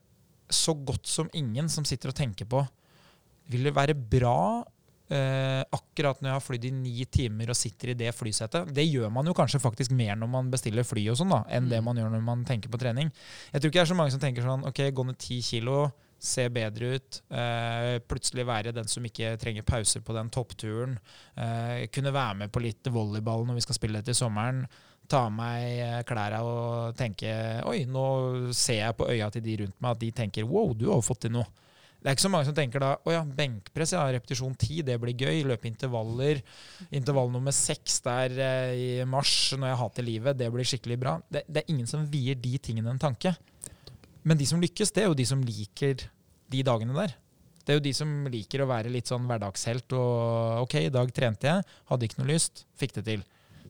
[0.50, 2.60] så godt som ingen som sitter og tenker på
[3.50, 4.64] Vil det være bra
[5.10, 8.72] eh, akkurat når jeg har flydd i ni timer og sitter i det flysetet?
[8.74, 11.70] Det gjør man jo kanskje faktisk mer når man bestiller fly og sånn da, enn
[11.70, 13.12] det man gjør når man tenker på trening.
[13.52, 15.92] Jeg tror ikke det er så mange som tenker sånn Ok, gå ned ti kilo,
[16.20, 17.20] se bedre ut.
[17.30, 20.98] Eh, plutselig være den som ikke trenger pauser på den toppturen.
[21.36, 24.64] Eh, kunne være med på litt volleyball når vi skal spille til sommeren.
[25.10, 27.30] Ta av meg eh, klærne og tenke
[27.70, 28.06] Oi, nå
[28.58, 31.06] ser jeg på øya til de rundt meg at de tenker Wow, du har jo
[31.06, 31.46] fått til noe.
[32.06, 34.98] Det er ikke så mange som tenker da Å ja, benkpress, ja, repetisjon 10, det
[35.02, 35.40] blir gøy.
[35.50, 36.42] Løpe intervaller.
[36.94, 41.16] Intervall nummer seks der eh, i mars, når jeg hater livet, det blir skikkelig bra.
[41.26, 43.34] Det, det er ingen som vier de tingene en tanke.
[44.26, 46.08] Men de som lykkes, det er jo de som liker
[46.52, 47.14] de dagene der.
[47.66, 51.10] Det er jo de som liker å være litt sånn hverdagshelt og OK, i dag
[51.14, 53.26] trente jeg, hadde ikke noe lyst, fikk det til.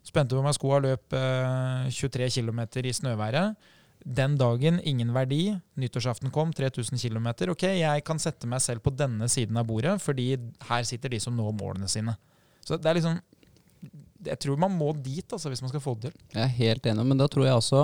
[0.05, 3.71] Spente på meg skoa, løp eh, 23 km i snøværet.
[4.05, 5.55] Den dagen, ingen verdi.
[5.81, 7.31] Nyttårsaften kom, 3000 km.
[7.55, 10.35] Ok, jeg kan sette meg selv på denne siden av bordet, fordi
[10.67, 12.13] her sitter de som når målene sine.
[12.65, 13.17] Så det er liksom
[14.25, 16.21] Jeg tror man må dit, altså, hvis man skal få det til.
[16.33, 17.81] Jeg er helt enig, men da tror jeg også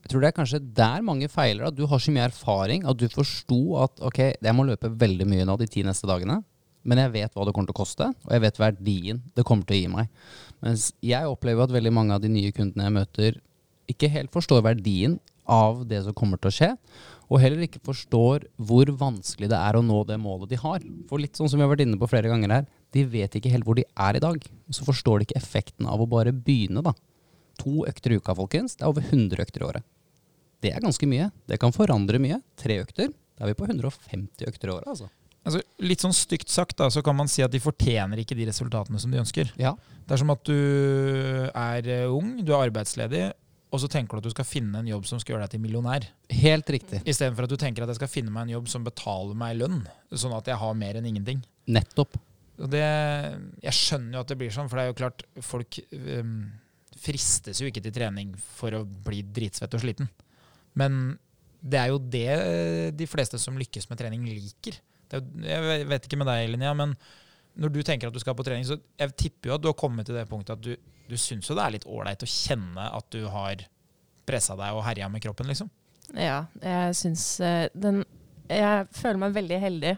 [0.00, 1.68] jeg tror det er kanskje der mange feiler.
[1.68, 5.26] At du har så mye erfaring at du forsto at ok, jeg må løpe veldig
[5.28, 6.40] mye nå de ti neste dagene.
[6.88, 9.68] Men jeg vet hva det kommer til å koste, og jeg vet verdien det kommer
[9.68, 10.12] til å gi meg.
[10.64, 13.36] Mens jeg opplever at veldig mange av de nye kundene jeg møter,
[13.90, 15.18] ikke helt forstår verdien
[15.50, 16.70] av det som kommer til å skje.
[17.30, 20.82] Og heller ikke forstår hvor vanskelig det er å nå det målet de har.
[21.10, 23.52] For litt sånn som vi har vært inne på flere ganger her, de vet ikke
[23.52, 24.40] helt hvor de er i dag.
[24.72, 26.94] Så forstår de ikke effekten av å bare begynne, da.
[27.60, 28.76] To økter i uka, folkens.
[28.76, 29.86] Det er over 100 økter i året.
[30.60, 31.30] Det er ganske mye.
[31.48, 32.40] Det kan forandre mye.
[32.60, 33.12] Tre økter.
[33.36, 35.08] Da er vi på 150 økter i året, altså.
[35.40, 38.44] Altså, litt sånn stygt sagt da, så kan man si at de fortjener ikke de
[38.50, 39.54] resultatene som de ønsker.
[39.60, 39.72] Ja.
[40.04, 40.56] Det er som at du
[41.48, 43.30] er eh, ung, du er arbeidsledig,
[43.70, 45.62] og så tenker du at du skal finne en jobb som skal gjøre deg til
[45.64, 46.04] millionær.
[46.42, 47.00] Helt riktig.
[47.08, 49.80] Istedenfor at du tenker at jeg skal finne meg en jobb som betaler meg lønn,
[50.12, 51.40] sånn at jeg har mer enn ingenting.
[51.70, 52.18] Nettopp.
[52.60, 52.84] Det,
[53.64, 56.34] jeg skjønner jo at det blir sånn, for det er jo klart folk øhm,
[57.00, 60.08] fristes jo ikke til trening for å bli dritsvett og sliten.
[60.78, 61.16] Men
[61.60, 62.28] det er jo det
[62.96, 64.78] de fleste som lykkes med trening, liker.
[65.12, 66.94] Er, jo- jeg vet ikke med deg, Linnea, men
[67.60, 69.76] når du tenker at du skal på trening, så jeg tipper jo at du har
[69.80, 70.76] kommet til det punktet at du,
[71.10, 73.64] du syns jo det er litt ålreit å kjenne at du har
[74.28, 75.68] pressa deg og herja med kroppen, liksom.
[76.14, 78.04] Ja, jeg syns eh, den
[78.50, 79.92] Jeg føler meg veldig heldig.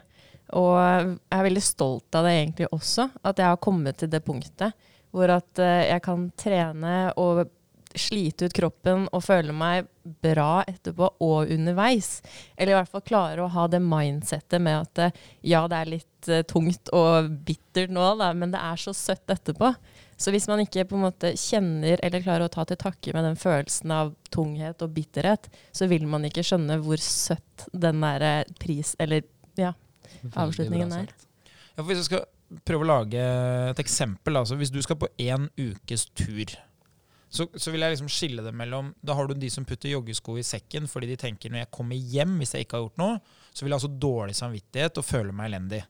[0.53, 3.07] Og jeg er veldig stolt av det egentlig også.
[3.25, 4.75] At jeg har kommet til det punktet
[5.13, 7.45] hvor at eh, jeg kan trene og
[7.93, 9.87] slite ut kroppen og føle meg
[10.23, 12.21] bra etterpå og underveis.
[12.57, 15.19] Eller i hvert fall klare å ha det mindsettet med at eh,
[15.53, 19.29] ja, det er litt eh, tungt og bittert nå, da, men det er så søtt
[19.33, 19.73] etterpå.
[20.17, 23.25] Så hvis man ikke på en måte kjenner eller klarer å ta til takke med
[23.27, 28.47] den følelsen av tunghet og bitterhet, så vil man ikke skjønne hvor søtt den der
[28.61, 28.95] pris...
[29.03, 29.25] Eller
[29.59, 29.73] ja,
[30.33, 31.11] avslutningen er.
[31.73, 32.25] Ja, for hvis jeg skal
[32.67, 33.23] prøve å lage
[33.71, 36.53] et eksempel, altså hvis du skal på én ukes tur,
[37.33, 40.35] så, så vil jeg liksom skille det mellom Da har du de som putter joggesko
[40.37, 43.15] i sekken fordi de tenker når jeg kommer hjem, hvis jeg ikke har gjort noe,
[43.49, 45.81] så vil jeg ha så dårlig samvittighet og føle meg elendig.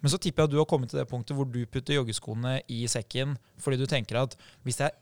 [0.00, 2.56] Men så tipper jeg at du har kommet til det punktet hvor du putter joggeskoene
[2.72, 4.34] i sekken fordi du tenker at
[4.66, 4.96] hvis jeg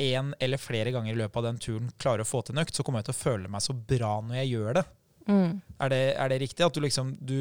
[0.00, 2.74] én eller flere ganger i løpet av den turen klarer å få til en økt,
[2.74, 4.84] så kommer jeg til å føle meg så bra når jeg gjør det.
[5.28, 5.52] Mm.
[5.80, 6.64] Er det, er det riktig?
[6.66, 7.38] At du liksom du,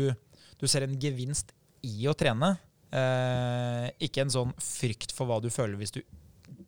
[0.60, 2.56] du ser en gevinst i å trene?
[2.94, 6.04] Eh, ikke en sånn frykt for hva du føler hvis du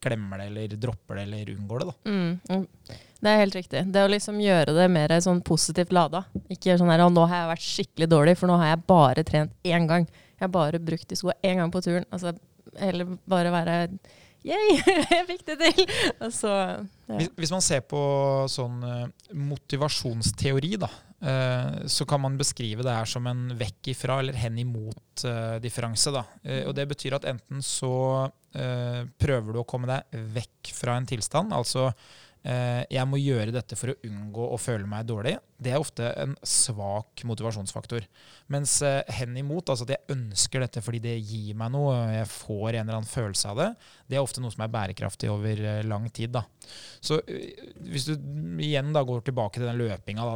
[0.02, 1.88] glemmer det eller dropper det eller unngår det.
[1.92, 1.96] da.
[2.10, 2.98] Mm, mm.
[3.26, 3.84] Det er helt riktig.
[3.94, 6.26] Det å liksom gjøre det mer sånn positivt lada.
[6.50, 8.84] Ikke gjøre sånn her, «Å, nå har jeg vært skikkelig dårlig, for nå har jeg
[8.90, 10.06] bare trent én gang.
[10.36, 12.06] Jeg har bare brukt de skoene én gang på turen.
[12.14, 12.36] Altså,
[12.76, 13.80] eller bare være
[14.46, 14.76] Yay,
[15.10, 15.88] jeg fikk det til!
[16.22, 16.50] Altså,
[17.10, 17.16] ja.
[17.18, 18.02] Hvis, hvis man ser på
[18.52, 20.90] sånn eh, motivasjonsteori, da,
[21.90, 26.14] så kan man beskrive det her som en vekk ifra eller hen imot-differanse.
[26.14, 26.26] da.
[26.44, 31.00] Eh, og det betyr at enten så eh, prøver du å komme deg vekk fra
[31.00, 32.14] en tilstand, altså eh,
[32.46, 35.34] jeg må gjøre dette for å unngå å føle meg dårlig.
[35.58, 38.06] Det er ofte en svak motivasjonsfaktor.
[38.54, 42.30] Mens henimot, hen imot, altså at jeg ønsker dette fordi det gir meg noe, jeg
[42.32, 43.70] får en eller annen følelse av det,
[44.10, 46.36] det er ofte noe som er bærekraftig over eh, lang tid.
[46.36, 46.46] da.
[47.04, 48.16] Så eh, hvis du
[48.64, 50.30] igjen da går tilbake til den løpinga,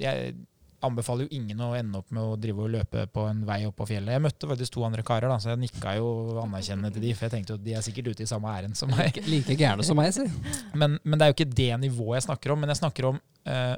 [0.00, 0.36] jeg
[0.84, 3.78] anbefaler jo ingen å ende opp med å drive og løpe på en vei opp
[3.80, 4.12] på fjellet.
[4.16, 6.08] Jeg møtte faktisk to andre karer, da, så jeg nikka jo
[6.42, 8.78] anerkjennende til de, for jeg tenkte jo at de er sikkert ute i samme ærend
[8.78, 9.08] som meg.
[9.16, 10.26] Like, like gærne som meg, si.
[10.80, 12.60] Men, men det er jo ikke det nivået jeg snakker om.
[12.62, 13.76] Men jeg snakker om eh,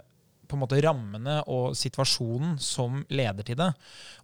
[0.48, 3.70] på en måte rammene og situasjonen som leder til det.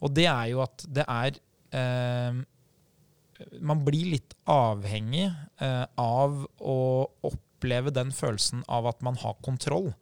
[0.02, 1.38] Og det er jo at det er
[1.76, 2.42] eh,
[3.60, 6.78] Man blir litt avhengig eh, av å
[7.26, 9.92] oppleve den følelsen av at man har kontroll,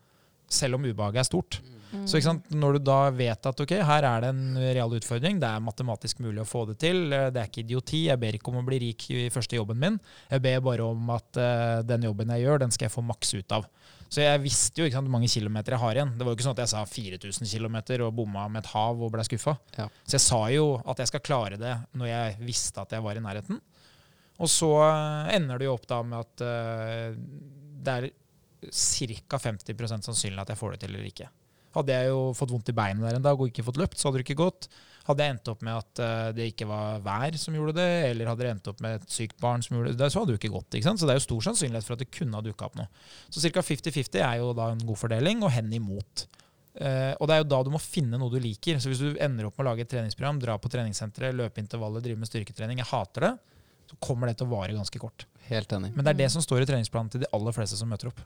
[0.53, 1.61] selv om ubehaget er stort.
[1.93, 2.05] Mm.
[2.09, 2.21] Så
[2.57, 6.23] når du da vet at ok, her er det en real utfordring, det er matematisk
[6.25, 8.67] mulig å få det til, eh, det er ikke idioti, jeg ber ikke om å
[8.67, 9.99] bli rik i første jobben min,
[10.31, 13.35] jeg ber bare om at uh, den jobben jeg gjør, den skal jeg få maks
[13.37, 13.69] ut av.
[14.13, 16.11] Så jeg visste jo sant, hvor mange kilometer jeg har igjen.
[16.19, 19.01] Det var jo ikke sånn at jeg sa 4000 km og bomma med et hav
[19.01, 19.55] og ble skuffa.
[19.79, 19.87] Ja.
[20.05, 23.17] Så jeg sa jo at jeg skal klare det når jeg visste at jeg var
[23.17, 23.63] i nærheten.
[24.43, 27.17] Og så eh, ender det jo opp da med at uh,
[27.87, 28.11] det er
[28.69, 29.41] ca.
[29.49, 31.31] 50% sannsynlig at jeg får det til eller ikke.
[31.73, 34.09] Hadde jeg jo fått vondt i beinet der en dag og ikke fått løpt, så
[34.09, 34.69] hadde det ikke gått.
[35.07, 38.29] Hadde jeg endt opp med at eh, det ikke var vær som gjorde det, eller
[38.31, 40.43] hadde det endt opp med et sykt barn som gjorde det, så hadde det jo
[40.43, 40.77] ikke gått.
[40.77, 41.03] ikke sant?
[41.03, 42.87] Så det er jo stor sannsynlighet for at det kunne ha dukka opp noe.
[43.27, 43.65] Så ca.
[43.67, 46.27] 50-50 er jo da en god fordeling, og hen imot.
[46.73, 48.79] Uh, og det er jo da du må finne noe du liker.
[48.81, 52.05] Så hvis du ender opp med å lage et treningsprogram, dra på treningssenteret, løpe intervaller,
[52.05, 53.33] drive med styrketrening, jeg hater det,
[53.91, 55.27] så kommer det til å vare ganske kort.
[55.51, 55.91] Helt enig.
[55.97, 58.23] Men det er det som står i treningsplanen til de aller fleste som møter opp.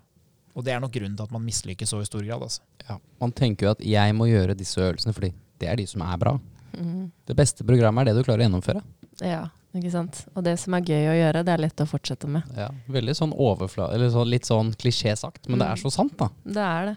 [0.56, 2.42] Og det er nok grunnen til at man mislykkes så i stor grad.
[2.42, 2.64] altså.
[2.88, 2.98] Ja.
[3.20, 6.16] Man tenker jo at jeg må gjøre disse øvelsene fordi det er de som er
[6.20, 6.36] bra.
[6.76, 7.10] Mm.
[7.28, 8.82] Det beste programmet er det du klarer å gjennomføre.
[9.24, 9.46] Ja,
[9.76, 10.22] ikke sant.
[10.34, 12.48] Og det som er gøy å gjøre, det er lett å fortsette med.
[12.56, 12.68] Ja.
[12.92, 13.90] Veldig sånn overfla...
[13.96, 16.30] Eller så litt sånn klisjé sagt, men det er så sant, da.
[16.44, 16.96] Det er det.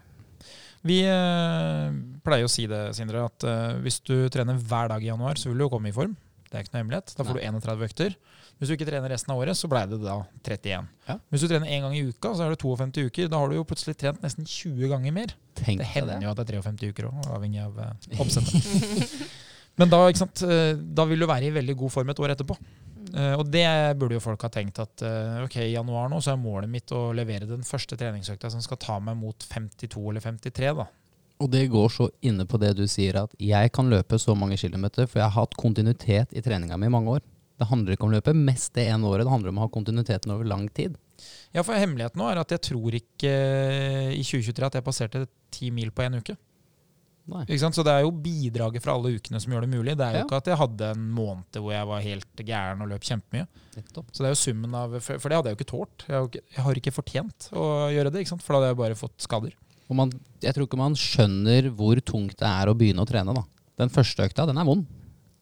[0.88, 5.10] Vi eh, pleier å si det, Sindre, at eh, hvis du trener hver dag i
[5.12, 6.16] januar, så vil du jo komme i form.
[6.48, 7.16] Det er ikke noe hemmelighet.
[7.18, 8.16] Da får du 31 økter.
[8.60, 10.88] Hvis du ikke trener resten av året, så ble det da 31.
[11.08, 11.14] Ja.
[11.32, 13.30] Hvis du trener én gang i uka, så er det 52 uker.
[13.32, 15.32] Da har du jo plutselig trent nesten 20 ganger mer.
[15.56, 16.26] Tenk Det hender det.
[16.28, 19.16] jo at det er 53 uker òg, avhengig av uh, oppsettet.
[19.80, 22.58] Men da, sant, eh, da vil du være i veldig god form et år etterpå.
[23.16, 23.64] Eh, og det
[23.96, 25.06] burde jo folk ha tenkt at
[25.46, 28.82] ok, i januar nå så er målet mitt å levere den første treningsøkta som skal
[28.84, 30.76] ta meg mot 52 eller 53.
[30.82, 30.90] da.
[31.40, 34.60] Og det går så inne på det du sier, at jeg kan løpe så mange
[34.60, 37.24] kilometer, for jeg har hatt kontinuitet i treninga mi i mange år.
[37.60, 39.72] Det handler ikke om å løpe mest det ene året, det handler om å ha
[39.74, 40.96] kontinuiteten over lang tid.
[41.52, 45.26] Ja, for hemmeligheten nå er at jeg tror ikke eh, i 2023 at jeg passerte
[45.52, 46.38] 10 mil på én uke.
[47.30, 49.96] Så det er jo bidraget fra alle ukene som gjør det mulig.
[49.98, 50.26] Det er jo Ja.
[50.26, 53.46] ikke at jeg hadde en måned hvor jeg var helt gæren og løp kjempemye.
[53.94, 56.06] Så det er jo summen av For, det hadde jeg jo ikke tålt.
[56.08, 59.54] Jeg har, ikke, fortjent å gjøre det, for da hadde jeg bare fått skader.
[59.90, 63.34] Og man, jeg tror ikke man skjønner hvor tungt det er å begynne å trene.
[63.34, 63.44] da.
[63.78, 64.88] Den første økta, den er vond.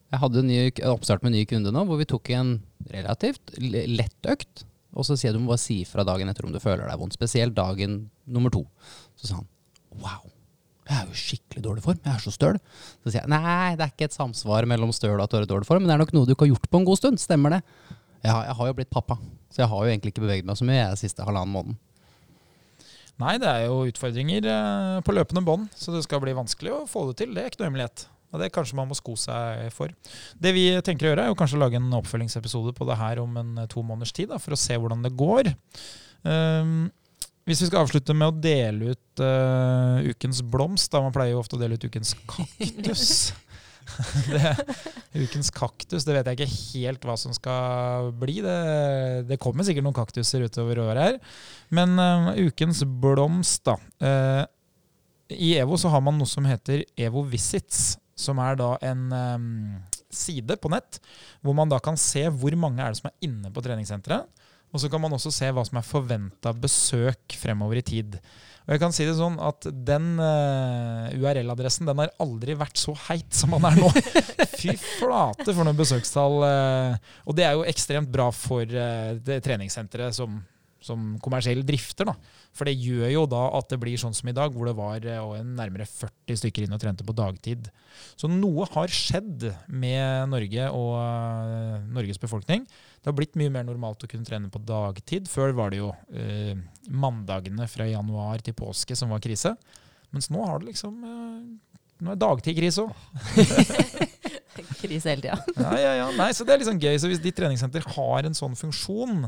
[0.08, 2.56] Jeg hadde en ny, oppstart med en ny kunde nå, hvor vi tok en
[2.92, 4.64] relativt lett økt.
[4.96, 7.00] Og så sier jeg du må bare si fra dagen etter om du føler deg
[7.00, 7.16] vondt.
[7.18, 8.64] Spesielt dagen nummer to.
[9.20, 9.48] Så sa han
[10.00, 10.24] wow,
[10.88, 12.00] jeg er jo skikkelig dårlig form.
[12.00, 12.56] Jeg er så støl.
[13.02, 15.44] Så sier jeg nei, det er ikke et samsvar mellom støl og at du er
[15.48, 17.00] i dårlig form, men det er nok noe du ikke har gjort på en god
[17.02, 17.20] stund.
[17.20, 17.60] Stemmer det?
[18.24, 19.18] Ja, jeg har jo blitt pappa,
[19.52, 21.78] så jeg har jo egentlig ikke beveget meg så mye den siste halvannen måneden.
[23.18, 26.84] Nei, det er jo utfordringer eh, på løpende bånd, så det skal bli vanskelig å
[26.86, 27.34] få det til.
[27.34, 28.04] Det er ikke noe hemmelighet.
[28.28, 29.92] Og det kanskje man må sko seg for.
[30.36, 33.22] Det vi tenker å gjøre, er jo kanskje å lage en oppfølgingsepisode på det her
[33.22, 35.48] om en eh, to måneders tid, da, for å se hvordan det går.
[36.28, 36.88] Um,
[37.48, 41.40] hvis vi skal avslutte med å dele ut uh, ukens blomst, da man pleier jo
[41.40, 43.32] ofte å dele ut ukens kaktus.
[44.34, 44.52] det,
[45.16, 48.42] ukens kaktus, det vet jeg ikke helt hva som skal bli.
[48.44, 48.58] Det,
[49.30, 51.16] det kommer sikkert noen kaktuser utover året her.
[51.72, 53.78] Men uh, ukens blomst, da.
[54.04, 54.44] Uh,
[55.32, 59.46] I EVO så har man noe som heter EVO Visits, som er da en um,
[60.10, 60.98] side på nett
[61.44, 64.26] hvor man da kan se hvor mange er det som er inne på treningssenteret.
[64.68, 68.18] Og så kan man også se hva som er forventa besøk fremover i tid.
[68.68, 72.92] Og jeg kan si det sånn at Den uh, URL-adressen den har aldri vært så
[73.06, 73.88] heit som den er nå.
[74.60, 76.42] Fy flate for noen besøkstall.
[76.44, 80.36] Uh, og det er jo ekstremt bra for uh, det treningssenteret som,
[80.84, 82.08] som kommersiell drifter.
[82.08, 82.14] da.
[82.54, 85.02] For det gjør jo da at det blir sånn som i dag, hvor det var
[85.42, 87.70] nærmere 40 stykker inn og trente på dagtid.
[88.18, 92.66] Så noe har skjedd med Norge og Norges befolkning.
[92.98, 95.30] Det har blitt mye mer normalt å kunne trene på dagtid.
[95.30, 96.54] Før var det jo eh,
[96.90, 99.54] mandagene fra januar til påske som var krise.
[100.14, 101.40] Mens nå har det liksom eh,
[101.98, 102.92] Nå er dagtid krise òg.
[104.84, 105.38] krise hele tida.
[105.58, 106.04] ja, ja, ja.
[106.14, 106.94] Nei, så det er liksom gøy.
[107.02, 109.26] Så hvis ditt treningssenter har en sånn funksjon,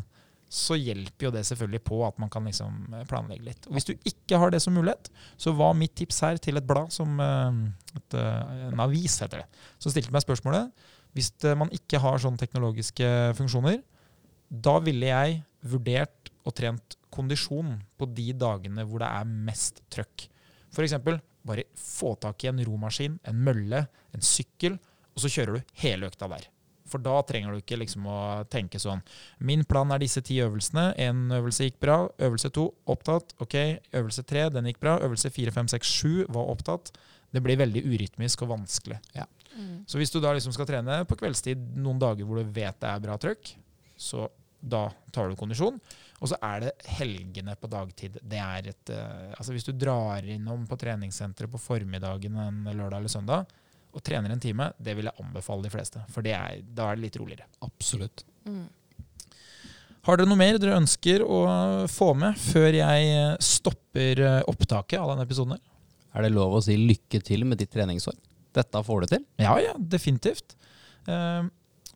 [0.50, 3.68] så hjelper jo det selvfølgelig på at man kan liksom eh, planlegge litt.
[3.68, 6.66] Og Hvis du ikke har det som mulighet, så var mitt tips her til et
[6.66, 7.60] blad som eh,
[8.00, 8.16] et,
[8.70, 9.62] En avis, heter det.
[9.78, 10.72] Så stilte meg spørsmålet
[11.14, 13.06] hvis eh, man ikke har sånne teknologiske
[13.38, 13.80] funksjoner,
[14.50, 15.40] da ville jeg
[15.70, 20.26] vurdert og trent kondisjon på de dagene hvor det er mest trøkk.
[20.70, 20.96] F.eks.
[21.46, 23.84] bare få tak i en romaskin, en mølle,
[24.14, 24.78] en sykkel,
[25.14, 26.46] og så kjører du hele økta der.
[26.90, 28.18] For da trenger du ikke liksom å
[28.50, 29.02] tenke sånn
[29.46, 30.90] Min plan er disse ti øvelsene.
[31.00, 32.00] Én øvelse gikk bra.
[32.18, 33.34] Øvelse to opptatt.
[33.42, 33.56] Ok,
[33.96, 34.98] øvelse tre den gikk bra.
[35.06, 36.92] Øvelse fire, fem, seks, sju var opptatt.
[37.30, 38.98] Det blir veldig urytmisk og vanskelig.
[39.14, 39.28] Ja.
[39.54, 39.84] Mm.
[39.86, 42.90] Så hvis du da liksom skal trene på kveldstid noen dager hvor du vet det
[42.90, 43.54] er bra trøkk,
[44.00, 44.28] så
[44.60, 45.78] da tar du kondisjon.
[46.20, 48.18] Og så er det helgene på dagtid.
[48.20, 52.98] Det er et, uh, altså Hvis du drar innom på treningssenteret på formiddagen en lørdag
[53.00, 53.48] eller søndag
[53.90, 56.02] og trener en time, det vil jeg anbefale de fleste.
[56.12, 57.48] For er, da er det litt roligere.
[57.66, 58.24] Absolutt.
[58.46, 58.68] Mm.
[60.08, 61.40] Har dere noe mer dere ønsker å
[61.92, 65.60] få med før jeg stopper eh, opptaket av denne episoden?
[66.16, 68.16] Er det lov å si lykke til med ditt treningsår?
[68.56, 69.26] Dette får du til?
[69.38, 70.56] Ja, ja, definitivt.
[71.06, 71.46] Uh,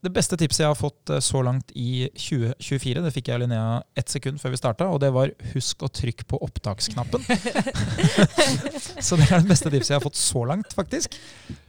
[0.05, 3.43] det beste tipset jeg har fått eh, så langt i 2024, det fikk jeg av
[3.45, 7.25] Linnea ett sekund før vi starta, og det var 'husk å trykke på opptaksknappen'.
[9.07, 11.17] så det er det beste tipset jeg har fått så langt, faktisk.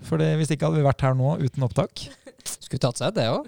[0.05, 2.07] For det, hvis ikke hadde vi vært her nå uten opptak.
[2.45, 3.47] Skulle tatt seg det òg.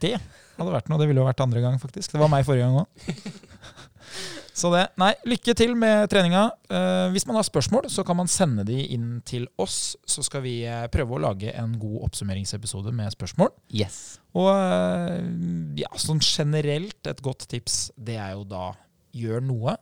[0.00, 1.00] Det hadde vært noe.
[1.00, 2.14] Det ville jo vært andre gang, faktisk.
[2.14, 2.88] Det var meg forrige gang òg.
[4.58, 4.88] Så det.
[4.98, 6.48] Nei, lykke til med treninga.
[6.66, 9.94] Uh, hvis man har spørsmål, så kan man sende de inn til oss.
[10.02, 13.52] Så skal vi uh, prøve å lage en god oppsummeringsepisode med spørsmål.
[13.70, 14.18] Yes.
[14.34, 15.14] Og uh,
[15.78, 18.72] ja, sånn generelt et godt tips, det er jo da
[19.14, 19.76] gjør noe.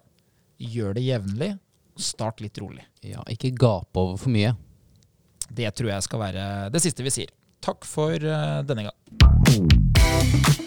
[0.60, 1.50] Gjør det jevnlig.
[1.96, 2.84] Start litt rolig.
[3.00, 4.52] Ja, ikke gape over for mye.
[5.48, 7.32] Det tror jeg skal være det siste vi sier.
[7.64, 10.65] Takk for denne gang.